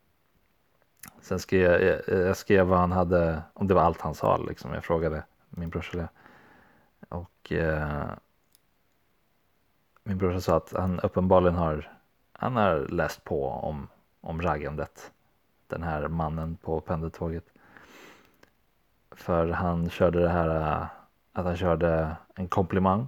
Sen 1.22 1.40
skrev 1.40 1.62
jag, 1.62 1.82
eh, 1.82 2.00
eh, 2.08 2.28
jag 2.28 2.38
skrev 2.38 2.68
vad 2.68 2.80
han 2.80 2.92
hade, 2.92 3.42
om 3.54 3.68
det 3.68 3.74
var 3.74 3.82
allt 3.82 4.02
han 4.02 4.16
sa 4.16 4.38
liksom. 4.38 4.74
Jag 4.74 4.84
frågade 4.84 5.24
min 5.50 5.70
brorsa 5.70 6.08
Och 7.10 7.52
eh, 7.52 8.10
min 10.04 10.18
brorsa 10.18 10.42
sa 10.42 10.58
att 10.58 10.74
han 10.78 11.00
uppenbarligen 11.00 11.56
har, 11.56 11.92
han 12.34 12.56
har 12.56 12.80
läst 12.80 13.24
på 13.24 13.50
om, 13.50 13.88
om 14.22 14.42
raggandet. 14.42 15.12
Den 15.68 15.84
här 15.84 16.08
mannen 16.08 16.58
på 16.62 16.82
pendeltåget. 16.82 17.46
För 19.12 19.48
han 19.48 19.90
körde 19.90 20.22
det 20.22 20.30
här 20.30 20.56
eh, 20.56 20.86
att 21.34 21.46
han 21.46 21.58
körde 21.58 22.16
en 22.36 22.48
komplimang. 22.48 23.08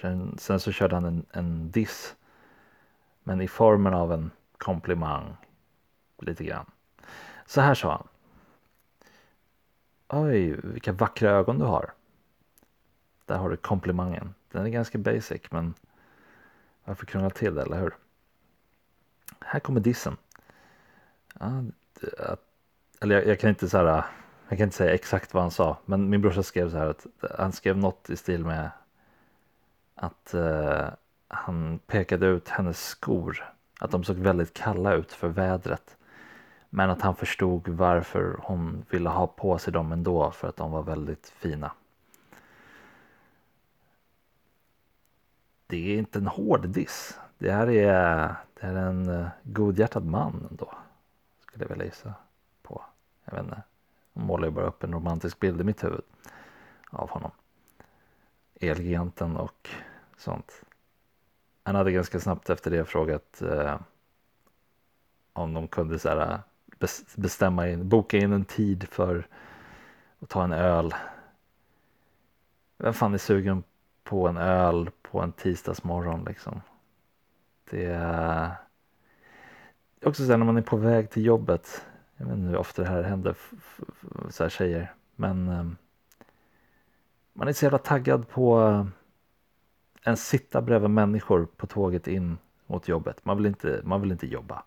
Sen, 0.00 0.38
sen 0.38 0.60
så 0.60 0.72
körde 0.72 0.94
han 0.96 1.04
en, 1.04 1.26
en 1.32 1.70
diss. 1.70 2.16
Men 3.22 3.40
i 3.40 3.48
formen 3.48 3.94
av 3.94 4.12
en 4.12 4.30
komplimang. 4.58 5.36
Lite 6.18 6.44
grann. 6.44 6.66
Så 7.46 7.60
här 7.60 7.74
sa 7.74 7.92
han. 7.92 8.08
Oj, 10.08 10.60
vilka 10.64 10.92
vackra 10.92 11.30
ögon 11.30 11.58
du 11.58 11.64
har. 11.64 11.92
Där 13.26 13.36
har 13.36 13.50
du 13.50 13.56
komplimangen. 13.56 14.34
Den 14.52 14.66
är 14.66 14.70
ganska 14.70 14.98
basic 14.98 15.42
men 15.50 15.74
varför 16.84 17.06
krångla 17.06 17.30
till 17.30 17.54
det, 17.54 17.62
eller 17.62 17.80
hur? 17.80 17.94
Här 19.40 19.60
kommer 19.60 19.80
dissen. 19.80 20.16
Ah, 21.34 21.62
ja, 22.18 22.36
eller 23.00 23.14
jag, 23.14 23.26
jag, 23.26 23.40
kan 23.40 23.50
inte 23.50 23.68
så 23.68 23.78
här, 23.78 24.04
jag 24.48 24.58
kan 24.58 24.64
inte 24.64 24.76
säga 24.76 24.94
exakt 24.94 25.34
vad 25.34 25.42
han 25.42 25.50
sa, 25.50 25.78
men 25.84 26.10
min 26.10 26.20
brorsa 26.20 26.42
skrev 26.42 26.70
så 26.70 26.76
här 26.76 26.86
att 26.86 27.06
han 27.38 27.52
skrev 27.52 27.76
något 27.76 28.10
i 28.10 28.16
stil 28.16 28.44
med 28.44 28.70
att 29.94 30.34
uh, 30.34 30.88
han 31.28 31.78
pekade 31.86 32.26
ut 32.26 32.48
hennes 32.48 32.86
skor, 32.86 33.54
att 33.80 33.90
de 33.90 34.04
såg 34.04 34.16
väldigt 34.16 34.54
kalla 34.54 34.94
ut 34.94 35.12
för 35.12 35.28
vädret. 35.28 35.96
Men 36.70 36.90
att 36.90 37.02
han 37.02 37.16
förstod 37.16 37.68
varför 37.68 38.40
hon 38.42 38.84
ville 38.90 39.08
ha 39.08 39.26
på 39.26 39.58
sig 39.58 39.72
dem 39.72 39.92
ändå 39.92 40.30
för 40.30 40.48
att 40.48 40.56
de 40.56 40.70
var 40.70 40.82
väldigt 40.82 41.28
fina. 41.28 41.72
Det 45.66 45.94
är 45.94 45.98
inte 45.98 46.18
en 46.18 46.26
hård 46.26 46.68
diss. 46.68 47.18
Det 47.38 47.52
här 47.52 47.70
är, 47.70 48.34
det 48.54 48.66
här 48.66 48.74
är 48.74 48.86
en 48.86 49.08
eh, 49.08 49.28
godhjärtad 49.42 50.04
man 50.04 50.46
ändå. 50.50 50.74
Skulle 51.40 51.64
jag 51.64 51.68
vilja 51.68 51.84
gissa 51.84 52.14
på. 52.62 52.82
Jag 53.24 53.32
vet 53.32 53.44
inte. 53.44 53.62
Hon 54.14 54.26
målar 54.26 54.44
ju 54.44 54.50
bara 54.50 54.66
upp 54.66 54.82
en 54.82 54.92
romantisk 54.92 55.40
bild 55.40 55.60
i 55.60 55.64
mitt 55.64 55.84
huvud 55.84 56.02
av 56.90 57.10
honom. 57.10 57.30
Elgiganten 58.60 59.36
och 59.36 59.68
sånt. 60.16 60.62
Han 61.62 61.74
hade 61.74 61.92
ganska 61.92 62.20
snabbt 62.20 62.50
efter 62.50 62.70
det 62.70 62.84
frågat 62.84 63.42
eh, 63.42 63.80
om 65.32 65.54
de 65.54 65.68
kunde 65.68 65.98
så 65.98 66.08
här, 66.08 66.40
bestämma 67.16 67.68
in, 67.68 67.88
boka 67.88 68.16
in 68.16 68.32
en 68.32 68.44
tid 68.44 68.88
för 68.90 69.26
att 70.20 70.28
ta 70.28 70.44
en 70.44 70.52
öl. 70.52 70.94
Vem 72.78 72.94
fan 72.94 73.14
är 73.14 73.18
sugen 73.18 73.62
på 74.04 74.28
en 74.28 74.36
öl 74.36 74.90
på 75.02 75.20
en 75.20 75.32
tisdagsmorgon 75.32 76.24
liksom? 76.24 76.60
Det 77.70 77.84
är 77.84 78.56
också 80.04 80.24
så 80.24 80.30
här, 80.30 80.38
när 80.38 80.46
man 80.46 80.56
är 80.56 80.62
på 80.62 80.76
väg 80.76 81.10
till 81.10 81.24
jobbet. 81.24 81.84
Jag 82.16 82.26
vet 82.26 82.34
inte 82.34 82.48
hur 82.48 82.56
ofta 82.56 82.82
det 82.82 82.88
här 82.88 83.02
händer 83.02 83.36
så 84.30 84.44
här 84.44 84.50
tjejer, 84.50 84.94
men 85.16 85.48
um, 85.48 85.76
man 87.32 87.48
är 87.48 87.52
så 87.52 87.64
jävla 87.64 87.78
taggad 87.78 88.28
på 88.28 88.60
uh, 88.60 88.86
en 90.02 90.16
sitta 90.16 90.62
bredvid 90.62 90.90
människor 90.90 91.48
på 91.56 91.66
tåget 91.66 92.08
in 92.08 92.38
mot 92.66 92.88
jobbet. 92.88 93.24
Man 93.24 93.36
vill 93.36 93.46
inte, 93.46 93.80
man 93.84 94.00
vill 94.00 94.12
inte 94.12 94.26
jobba. 94.26 94.62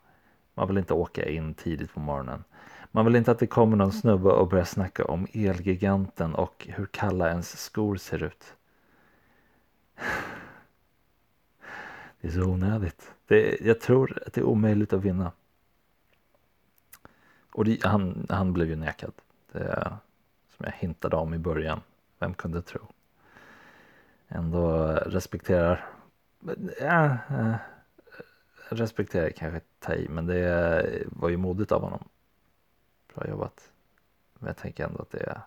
Man 0.62 0.67
vill 0.67 0.78
inte 0.78 0.93
åka 0.93 1.30
in 1.30 1.54
tidigt 1.54 1.93
på 1.93 2.00
morgonen. 2.00 2.43
Man 2.91 3.06
vill 3.06 3.15
inte 3.15 3.32
att 3.32 3.39
det 3.39 3.47
kommer 3.47 3.78
någon 3.78 3.91
snubbe 3.91 4.30
och 4.30 4.47
börjar 4.47 4.65
snacka 4.65 5.06
om 5.06 5.28
Elgiganten 5.34 6.36
och 6.36 6.67
hur 6.69 6.86
kalla 6.86 7.30
ens 7.30 7.60
skor 7.63 7.95
ser 7.95 8.24
ut. 8.24 8.54
Det 12.21 12.28
är 12.28 12.32
så 12.32 12.43
onödigt. 12.43 13.12
Det, 13.28 13.62
jag 13.62 13.80
tror 13.80 14.24
att 14.26 14.34
det 14.34 14.41
är 14.41 14.45
omöjligt 14.45 14.93
att 14.93 15.02
vinna. 15.02 15.32
Och 17.52 17.65
det, 17.65 17.84
han, 17.84 18.28
han 18.30 18.54
blev 18.54 18.69
ju 18.69 18.76
nekad. 18.76 19.13
Det, 19.52 19.97
som 20.58 20.65
jag 20.65 20.71
hintade 20.71 21.15
om 21.15 21.34
i 21.34 21.38
början. 21.38 21.82
Vem 22.19 22.34
kunde 22.34 22.62
tro? 22.62 22.82
Ändå 24.28 24.88
respekterar. 25.06 25.86
Ja, 26.82 27.17
respekterar 28.75 29.29
kanske 29.29 29.62
ta 29.79 29.93
i, 29.93 30.07
men 30.10 30.25
det 30.25 31.03
var 31.05 31.29
ju 31.29 31.38
modigt 31.38 31.71
av 31.71 31.81
honom. 31.81 32.03
Bra 33.13 33.27
jobbat. 33.27 33.71
Men 34.34 34.47
jag 34.47 34.57
tänker 34.57 34.86
ändå 34.86 35.01
att 35.01 35.12
det 35.12 35.23
är 35.23 35.41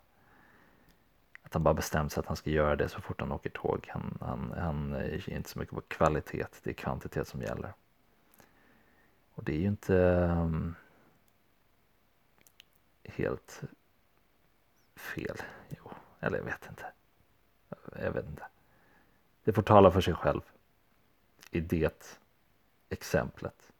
att 1.42 1.54
han 1.54 1.62
bara 1.62 1.74
bestämt 1.74 2.12
sig 2.12 2.20
att 2.20 2.26
han 2.26 2.36
ska 2.36 2.50
göra 2.50 2.76
det 2.76 2.88
så 2.88 3.00
fort 3.00 3.20
han 3.20 3.32
åker 3.32 3.50
tåg. 3.50 3.88
Han, 3.90 4.18
han, 4.20 4.54
han 4.58 4.92
är 4.92 5.30
inte 5.30 5.50
så 5.50 5.58
mycket 5.58 5.74
på 5.74 5.80
kvalitet, 5.80 6.46
det 6.62 6.70
är 6.70 6.74
kvantitet 6.74 7.28
som 7.28 7.42
gäller. 7.42 7.72
Och 9.34 9.44
det 9.44 9.52
är 9.52 9.58
ju 9.58 9.66
inte 9.66 9.94
um, 9.94 10.74
helt 13.04 13.62
fel. 14.96 15.36
Jo, 15.68 15.90
eller 16.20 16.38
jag 16.38 16.44
vet 16.44 16.66
inte. 16.68 16.84
Jag 18.02 18.12
vet 18.12 18.26
inte. 18.26 18.46
Det 19.44 19.52
får 19.52 19.62
tala 19.62 19.90
för 19.90 20.00
sig 20.00 20.14
själv. 20.14 20.40
I 21.50 21.60
det 21.60 22.14
exemplet. 22.88 23.72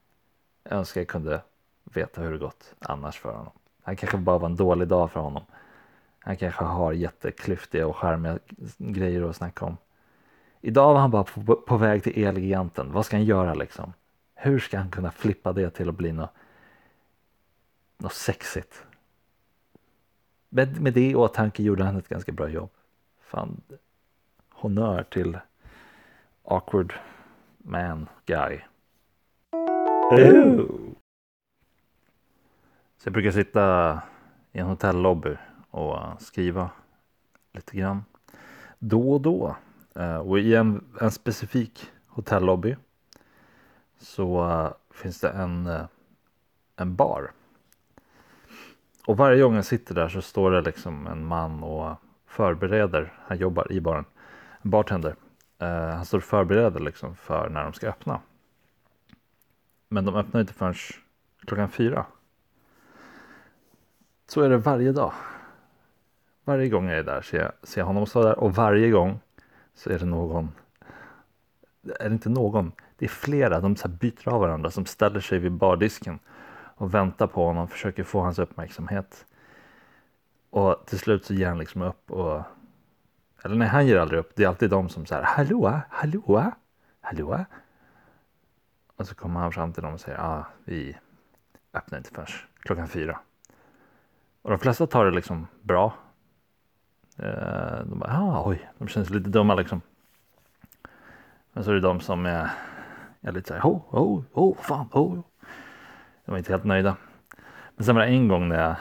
Jag 0.62 0.72
önskar 0.72 1.00
jag 1.00 1.08
kunde 1.08 1.42
veta 1.84 2.20
hur 2.20 2.32
det 2.32 2.38
gått 2.38 2.74
annars 2.78 3.18
för 3.18 3.32
honom. 3.32 3.52
Han 3.82 3.96
kanske 3.96 4.18
bara 4.18 4.38
var 4.38 4.48
en 4.48 4.56
dålig 4.56 4.88
dag 4.88 5.10
för 5.10 5.20
honom. 5.20 5.42
Han 6.18 6.36
kanske 6.36 6.64
har 6.64 6.92
jätteklyftiga 6.92 7.86
och 7.86 7.96
charmiga 7.96 8.38
grejer 8.78 9.22
att 9.22 9.36
snacka 9.36 9.64
om. 9.64 9.76
Idag 10.60 10.94
var 10.94 11.00
han 11.00 11.10
bara 11.10 11.24
på, 11.24 11.56
på 11.56 11.76
väg 11.76 12.02
till 12.02 12.24
Elgiganten. 12.24 12.92
Vad 12.92 13.06
ska 13.06 13.16
han 13.16 13.24
göra 13.24 13.54
liksom? 13.54 13.92
Hur 14.34 14.58
ska 14.58 14.78
han 14.78 14.90
kunna 14.90 15.10
flippa 15.10 15.52
det 15.52 15.70
till 15.70 15.88
att 15.88 15.94
bli 15.94 16.12
något, 16.12 16.30
något 17.98 18.12
sexigt? 18.12 18.82
Med, 20.48 20.80
med 20.80 20.92
det 20.92 21.10
i 21.10 21.14
åtanke 21.14 21.62
gjorde 21.62 21.84
han 21.84 21.96
ett 21.96 22.08
ganska 22.08 22.32
bra 22.32 22.48
jobb. 22.48 22.70
Fan, 23.20 23.60
honnör 24.48 25.02
till 25.02 25.38
awkward 26.42 26.94
man 27.58 28.08
guy. 28.26 28.60
Oh. 30.14 30.66
Så 32.98 33.08
jag 33.08 33.12
brukar 33.12 33.30
sitta 33.30 34.02
i 34.52 34.58
en 34.58 34.66
hotellobby 34.66 35.36
och 35.70 35.98
skriva 36.18 36.70
lite 37.52 37.76
grann 37.76 38.04
då 38.78 39.12
och 39.12 39.20
då. 39.20 39.56
Eh, 39.94 40.16
och 40.16 40.38
i 40.38 40.54
en, 40.54 40.84
en 41.00 41.10
specifik 41.10 41.90
hotellobby 42.06 42.76
så 43.98 44.50
eh, 44.50 44.70
finns 44.94 45.20
det 45.20 45.28
en, 45.28 45.66
eh, 45.66 45.86
en 46.76 46.96
bar. 46.96 47.30
Och 49.06 49.16
varje 49.16 49.42
gång 49.42 49.54
jag 49.54 49.64
sitter 49.64 49.94
där 49.94 50.08
så 50.08 50.22
står 50.22 50.50
det 50.50 50.60
liksom 50.60 51.06
en 51.06 51.24
man 51.24 51.62
och 51.62 51.96
förbereder, 52.26 53.12
han 53.18 53.38
jobbar 53.38 53.72
i 53.72 53.80
baren, 53.80 54.04
en 54.62 54.70
bartender. 54.70 55.14
Han 55.94 56.04
står 56.04 56.18
och 56.18 56.24
förbereder 56.24 56.80
liksom 56.80 57.16
för 57.16 57.48
när 57.48 57.64
de 57.64 57.72
ska 57.72 57.88
öppna. 57.88 58.20
Men 59.94 60.04
de 60.04 60.16
öppnar 60.16 60.40
inte 60.40 60.52
förrän 60.52 60.74
klockan 61.44 61.68
fyra. 61.68 62.06
Så 64.26 64.40
är 64.40 64.48
det 64.48 64.56
varje 64.56 64.92
dag. 64.92 65.12
Varje 66.44 66.68
gång 66.68 66.88
jag 66.88 66.98
är 66.98 67.02
där 67.02 67.22
ser 67.22 67.38
jag, 67.38 67.52
ser 67.62 67.80
jag 67.80 67.86
honom 67.86 68.06
stå 68.06 68.22
där 68.22 68.38
och 68.38 68.54
varje 68.54 68.90
gång 68.90 69.20
så 69.74 69.90
är 69.90 69.98
det 69.98 70.04
någon. 70.04 70.52
Är 72.00 72.08
det 72.08 72.12
inte 72.12 72.28
någon? 72.28 72.72
Det 72.96 73.04
är 73.04 73.08
flera. 73.08 73.60
De 73.60 73.76
så 73.76 73.88
byter 73.88 74.28
av 74.28 74.40
varandra 74.40 74.70
som 74.70 74.86
ställer 74.86 75.20
sig 75.20 75.38
vid 75.38 75.52
bardisken 75.52 76.18
och 76.76 76.94
väntar 76.94 77.26
på 77.26 77.46
honom, 77.46 77.68
försöker 77.68 78.04
få 78.04 78.20
hans 78.20 78.38
uppmärksamhet. 78.38 79.26
Och 80.50 80.82
till 80.86 80.98
slut 80.98 81.24
så 81.24 81.34
ger 81.34 81.48
han 81.48 81.58
liksom 81.58 81.82
upp 81.82 82.10
och 82.10 82.42
eller 83.44 83.56
nej, 83.56 83.68
han 83.68 83.86
ger 83.86 83.96
aldrig 83.96 84.20
upp. 84.20 84.32
Det 84.34 84.44
är 84.44 84.48
alltid 84.48 84.70
de 84.70 84.88
som 84.88 85.06
säger 85.06 85.22
hallå, 85.22 85.80
hallå, 85.90 86.52
hallå. 87.00 87.44
Och 88.96 89.06
så 89.06 89.14
kommer 89.14 89.40
han 89.40 89.52
fram 89.52 89.72
till 89.72 89.82
dem 89.82 89.94
och 89.94 90.00
säger 90.00 90.18
ja, 90.18 90.24
ah, 90.24 90.46
vi 90.64 90.96
öppnar 91.72 91.98
inte 91.98 92.10
förrän 92.10 92.26
klockan 92.60 92.88
fyra. 92.88 93.20
Och 94.42 94.50
de 94.50 94.58
flesta 94.58 94.86
tar 94.86 95.04
det 95.04 95.10
liksom 95.10 95.46
bra. 95.62 95.94
Eh, 97.18 97.78
de 97.84 97.98
bara, 97.98 98.18
ah, 98.18 98.48
oj, 98.48 98.70
de 98.78 98.88
känns 98.88 99.10
lite 99.10 99.30
dumma 99.30 99.54
liksom. 99.54 99.80
Men 101.52 101.64
så 101.64 101.70
är 101.70 101.74
det 101.74 101.80
de 101.80 102.00
som 102.00 102.26
är, 102.26 102.50
är 103.20 103.32
lite 103.32 103.48
så 103.48 103.54
här, 103.54 103.60
ho, 103.60 103.82
ho, 103.88 104.24
ho, 104.32 104.54
fan, 104.54 104.88
ho. 104.92 105.22
De 106.24 106.30
var 106.30 106.38
inte 106.38 106.52
helt 106.52 106.64
nöjda. 106.64 106.96
Men 107.76 107.84
sen 107.84 107.94
var 107.94 108.02
det 108.02 108.08
en 108.08 108.28
gång 108.28 108.48
när 108.48 108.60
jag, 108.60 108.76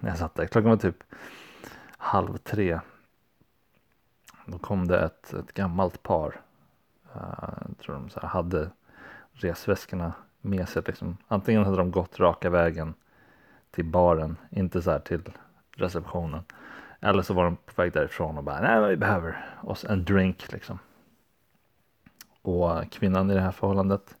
när 0.00 0.10
jag 0.10 0.18
satt 0.18 0.34
där, 0.34 0.46
klockan 0.46 0.70
var 0.70 0.76
typ 0.76 1.04
halv 1.96 2.36
tre. 2.36 2.80
Då 4.46 4.58
kom 4.58 4.88
det 4.88 5.00
ett, 5.00 5.34
ett 5.34 5.52
gammalt 5.52 6.02
par. 6.02 6.40
Eh, 7.14 7.52
jag 7.68 7.78
tror 7.78 7.94
de 7.94 8.10
så 8.10 8.26
hade 8.26 8.70
resväskorna 9.38 10.12
med 10.40 10.68
sig. 10.68 10.82
Liksom. 10.86 11.16
Antingen 11.28 11.64
hade 11.64 11.76
de 11.76 11.90
gått 11.90 12.20
raka 12.20 12.50
vägen 12.50 12.94
till 13.70 13.84
baren, 13.84 14.36
inte 14.50 14.82
så 14.82 14.90
här 14.90 14.98
till 14.98 15.22
receptionen. 15.76 16.42
Eller 17.00 17.22
så 17.22 17.34
var 17.34 17.44
de 17.44 17.56
på 17.56 17.82
väg 17.82 17.92
därifrån 17.92 18.38
och 18.38 18.44
bara, 18.44 18.60
nej 18.60 18.90
vi 18.90 18.96
behöver 18.96 19.46
oss 19.62 19.84
en 19.84 20.04
drink 20.04 20.52
liksom. 20.52 20.78
Och 22.42 22.90
kvinnan 22.90 23.30
i 23.30 23.34
det 23.34 23.40
här 23.40 23.52
förhållandet, 23.52 24.16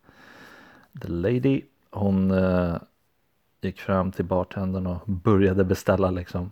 the 1.02 1.08
lady, 1.08 1.62
hon 1.90 2.30
uh, 2.30 2.76
gick 3.60 3.80
fram 3.80 4.12
till 4.12 4.24
bartendern 4.24 4.86
och 4.86 5.00
började 5.06 5.64
beställa 5.64 6.10
liksom. 6.10 6.50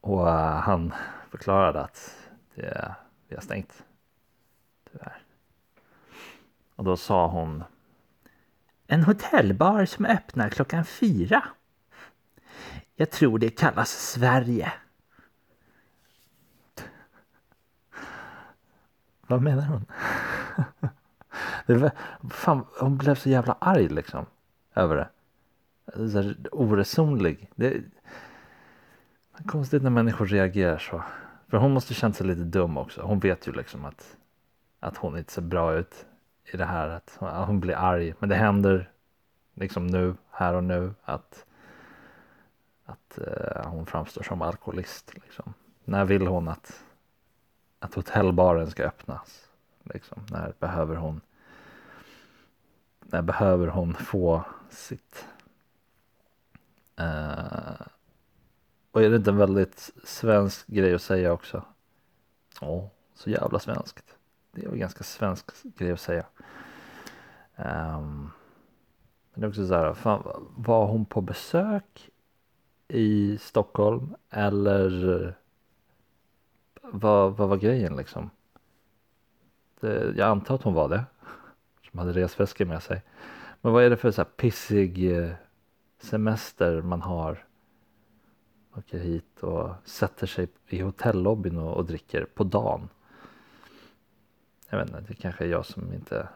Och 0.00 0.26
uh, 0.26 0.32
han 0.40 0.94
förklarade 1.30 1.80
att 1.80 2.16
det, 2.54 2.94
vi 3.28 3.34
har 3.34 3.42
stängt. 3.42 3.84
Tyvärr. 4.92 5.25
Och 6.76 6.84
då 6.84 6.96
sa 6.96 7.26
hon 7.26 7.64
En 8.86 9.04
hotellbar 9.04 9.84
som 9.84 10.04
öppnar 10.04 10.48
klockan 10.48 10.84
fyra. 10.84 11.44
Jag 12.94 13.10
tror 13.10 13.38
det 13.38 13.50
kallas 13.50 13.90
Sverige. 13.90 14.72
Vad 19.26 19.42
menar 19.42 19.62
hon? 19.62 19.86
det 21.66 21.74
var, 21.74 21.90
fan, 22.30 22.66
hon 22.80 22.98
blev 22.98 23.14
så 23.14 23.28
jävla 23.28 23.56
arg 23.60 23.88
liksom 23.88 24.26
över 24.74 24.96
det. 24.96 25.08
Så 26.08 26.34
oresonlig. 26.52 27.50
Det, 27.54 27.74
är 27.74 27.82
Konstigt 29.46 29.82
när 29.82 29.90
människor 29.90 30.26
reagerar 30.26 30.78
så. 30.78 31.02
För 31.48 31.56
hon 31.56 31.72
måste 31.72 31.94
känt 31.94 32.16
sig 32.16 32.26
lite 32.26 32.40
dum 32.40 32.76
också. 32.76 33.02
Hon 33.02 33.18
vet 33.18 33.48
ju 33.48 33.52
liksom 33.52 33.84
att, 33.84 34.16
att 34.80 34.96
hon 34.96 35.18
inte 35.18 35.32
ser 35.32 35.42
bra 35.42 35.74
ut 35.74 36.06
i 36.52 36.56
det 36.56 36.64
här. 36.64 36.88
Att 36.88 37.16
hon, 37.18 37.60
blir 37.60 37.74
arg. 37.74 38.14
Men 38.18 38.28
det 38.28 38.34
händer 38.34 38.90
liksom 39.54 39.86
nu, 39.86 40.14
här 40.30 40.54
och 40.54 40.64
nu, 40.64 40.94
att, 41.02 41.46
att 42.84 43.18
uh, 43.18 43.66
hon 43.66 43.86
framstår 43.86 44.22
som 44.22 44.42
alkoholist. 44.42 45.14
Liksom. 45.14 45.54
När 45.84 46.04
vill 46.04 46.26
hon 46.26 46.48
att, 46.48 46.84
att 47.78 47.94
hotellbaren 47.94 48.70
ska 48.70 48.84
öppnas? 48.84 49.48
Liksom, 49.82 50.26
när 50.30 50.52
behöver 50.58 50.96
hon 50.96 51.20
när 53.00 53.22
behöver 53.22 53.66
hon 53.66 53.94
få 53.94 54.44
sitt 54.70 55.26
uh, 57.00 57.86
och 58.90 59.02
är 59.02 59.10
det 59.10 59.16
inte 59.16 59.30
en 59.30 59.36
väldigt 59.36 59.90
svensk 60.04 60.66
grej 60.66 60.94
att 60.94 61.02
säga 61.02 61.32
också? 61.32 61.64
Ja, 62.60 62.90
så 63.14 63.30
jävla 63.30 63.58
svenskt. 63.58 64.15
Det 64.56 64.64
är 64.64 64.68
väl 64.68 64.78
ganska 64.78 65.04
svensk 65.04 65.46
grej 65.62 65.92
att 65.92 66.00
säga. 66.00 66.26
Um, 67.56 68.30
men 69.32 69.40
det 69.40 69.46
är 69.46 69.48
också 69.48 69.66
så 69.66 69.74
här, 69.74 69.94
fan, 69.94 70.46
var 70.56 70.86
hon 70.86 71.04
på 71.04 71.20
besök 71.20 72.10
i 72.88 73.38
Stockholm 73.38 74.16
eller 74.30 75.34
vad, 76.82 77.36
vad 77.36 77.48
var 77.48 77.56
grejen 77.56 77.96
liksom? 77.96 78.30
Det, 79.80 80.14
jag 80.16 80.28
antar 80.28 80.54
att 80.54 80.62
hon 80.62 80.74
var 80.74 80.88
det. 80.88 81.04
Som 81.90 81.98
hade 81.98 82.12
resväskor 82.12 82.64
med 82.64 82.82
sig. 82.82 83.02
Men 83.60 83.72
vad 83.72 83.84
är 83.84 83.90
det 83.90 83.96
för 83.96 84.10
så 84.10 84.20
här 84.20 84.30
pissig 84.36 85.18
eh, 85.18 85.32
semester 85.98 86.82
man 86.82 87.02
har? 87.02 87.44
Åker 88.76 88.98
hit 88.98 89.42
och 89.42 89.70
sätter 89.84 90.26
sig 90.26 90.48
i 90.68 90.80
hotellobbyn 90.80 91.58
och, 91.58 91.76
och 91.76 91.84
dricker 91.84 92.24
på 92.34 92.44
dagen. 92.44 92.88
Jag 94.68 94.78
vet 94.78 94.88
inte, 94.88 95.00
det 95.00 95.14
kanske 95.14 95.44
är 95.44 95.48
jag 95.48 95.66
som 95.66 95.92
inte 95.92 96.28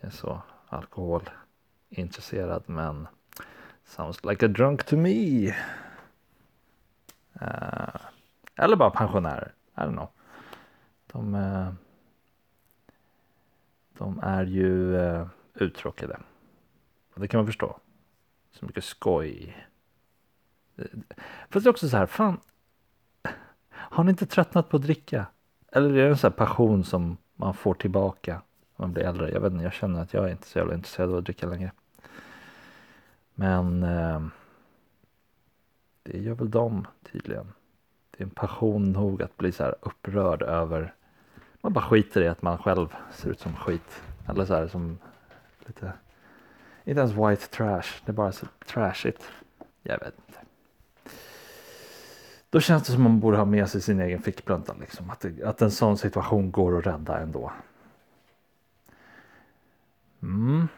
är 0.00 0.10
så 0.10 0.42
alkoholintresserad 0.68 2.62
men 2.66 3.08
sounds 3.84 4.24
like 4.24 4.46
a 4.46 4.48
drunk 4.48 4.84
to 4.84 4.96
me. 4.96 5.48
Uh, 7.42 7.96
eller 8.56 8.76
bara 8.76 8.90
pensionärer, 8.90 9.52
I 9.76 9.80
don't 9.80 9.92
know. 9.92 10.08
De, 11.06 11.34
uh, 11.34 11.72
de 13.98 14.20
är 14.22 14.44
ju 14.44 14.94
uh, 14.94 15.26
uttråkade. 15.54 16.20
Och 17.14 17.20
det 17.20 17.28
kan 17.28 17.38
man 17.38 17.46
förstå. 17.46 17.80
Så 18.52 18.66
mycket 18.66 18.84
skoj. 18.84 19.66
Fast 21.48 21.64
det 21.64 21.68
är 21.68 21.70
också 21.70 21.88
så 21.88 21.96
här, 21.96 22.06
fan. 22.06 22.40
Har 23.68 24.04
ni 24.04 24.10
inte 24.10 24.26
tröttnat 24.26 24.68
på 24.68 24.76
att 24.76 24.82
dricka? 24.82 25.26
Eller 25.72 25.90
är 25.90 25.94
det 26.04 26.08
en 26.08 26.16
sån 26.16 26.30
här 26.30 26.36
passion 26.36 26.84
som 26.84 27.16
man 27.36 27.54
får 27.54 27.74
tillbaka 27.74 28.42
när 28.76 28.86
man 28.86 28.92
blir 28.92 29.04
äldre? 29.04 29.30
Jag 29.30 29.40
vet 29.40 29.52
inte, 29.52 29.64
jag 29.64 29.72
känner 29.72 30.02
att 30.02 30.14
jag 30.14 30.24
är 30.24 30.32
inte 30.32 30.46
så 30.46 30.58
jävla 30.58 30.74
intresserad 30.74 31.10
av 31.10 31.16
att 31.16 31.24
dricka 31.24 31.46
längre. 31.46 31.72
Men 33.34 33.82
eh, 33.82 34.22
det 36.02 36.18
gör 36.18 36.34
väl 36.34 36.50
de 36.50 36.86
tydligen. 37.12 37.52
Det 38.10 38.22
är 38.22 38.24
en 38.24 38.30
passion 38.30 38.92
nog 38.92 39.22
att 39.22 39.36
bli 39.36 39.52
så 39.52 39.62
här 39.62 39.74
upprörd 39.80 40.42
över. 40.42 40.94
Man 41.60 41.72
bara 41.72 41.84
skiter 41.84 42.22
i 42.22 42.28
att 42.28 42.42
man 42.42 42.58
själv 42.58 42.94
ser 43.12 43.30
ut 43.30 43.40
som 43.40 43.56
skit. 43.56 44.02
Eller 44.28 44.44
så 44.44 44.54
här 44.54 44.68
som 44.68 44.98
lite, 45.66 45.92
inte 46.84 47.00
ens 47.00 47.12
white 47.12 47.46
trash, 47.46 48.02
det 48.04 48.10
är 48.10 48.12
bara 48.12 48.32
så 48.32 48.46
trashigt. 48.66 49.22
Jag 49.82 49.98
vet 49.98 50.14
inte. 50.26 50.40
Då 52.54 52.60
känns 52.60 52.82
det 52.82 52.92
som 52.92 53.02
man 53.02 53.20
borde 53.20 53.36
ha 53.36 53.44
med 53.44 53.68
sig 53.68 53.80
sin 53.80 54.00
egen 54.00 54.22
fickplunta. 54.22 54.74
Liksom. 54.80 55.10
Att, 55.10 55.42
att 55.42 55.62
en 55.62 55.70
sån 55.70 55.98
situation 55.98 56.50
går 56.50 56.78
att 56.78 56.86
rädda 56.86 57.18
ändå. 57.18 57.52
Mm. 60.22 60.68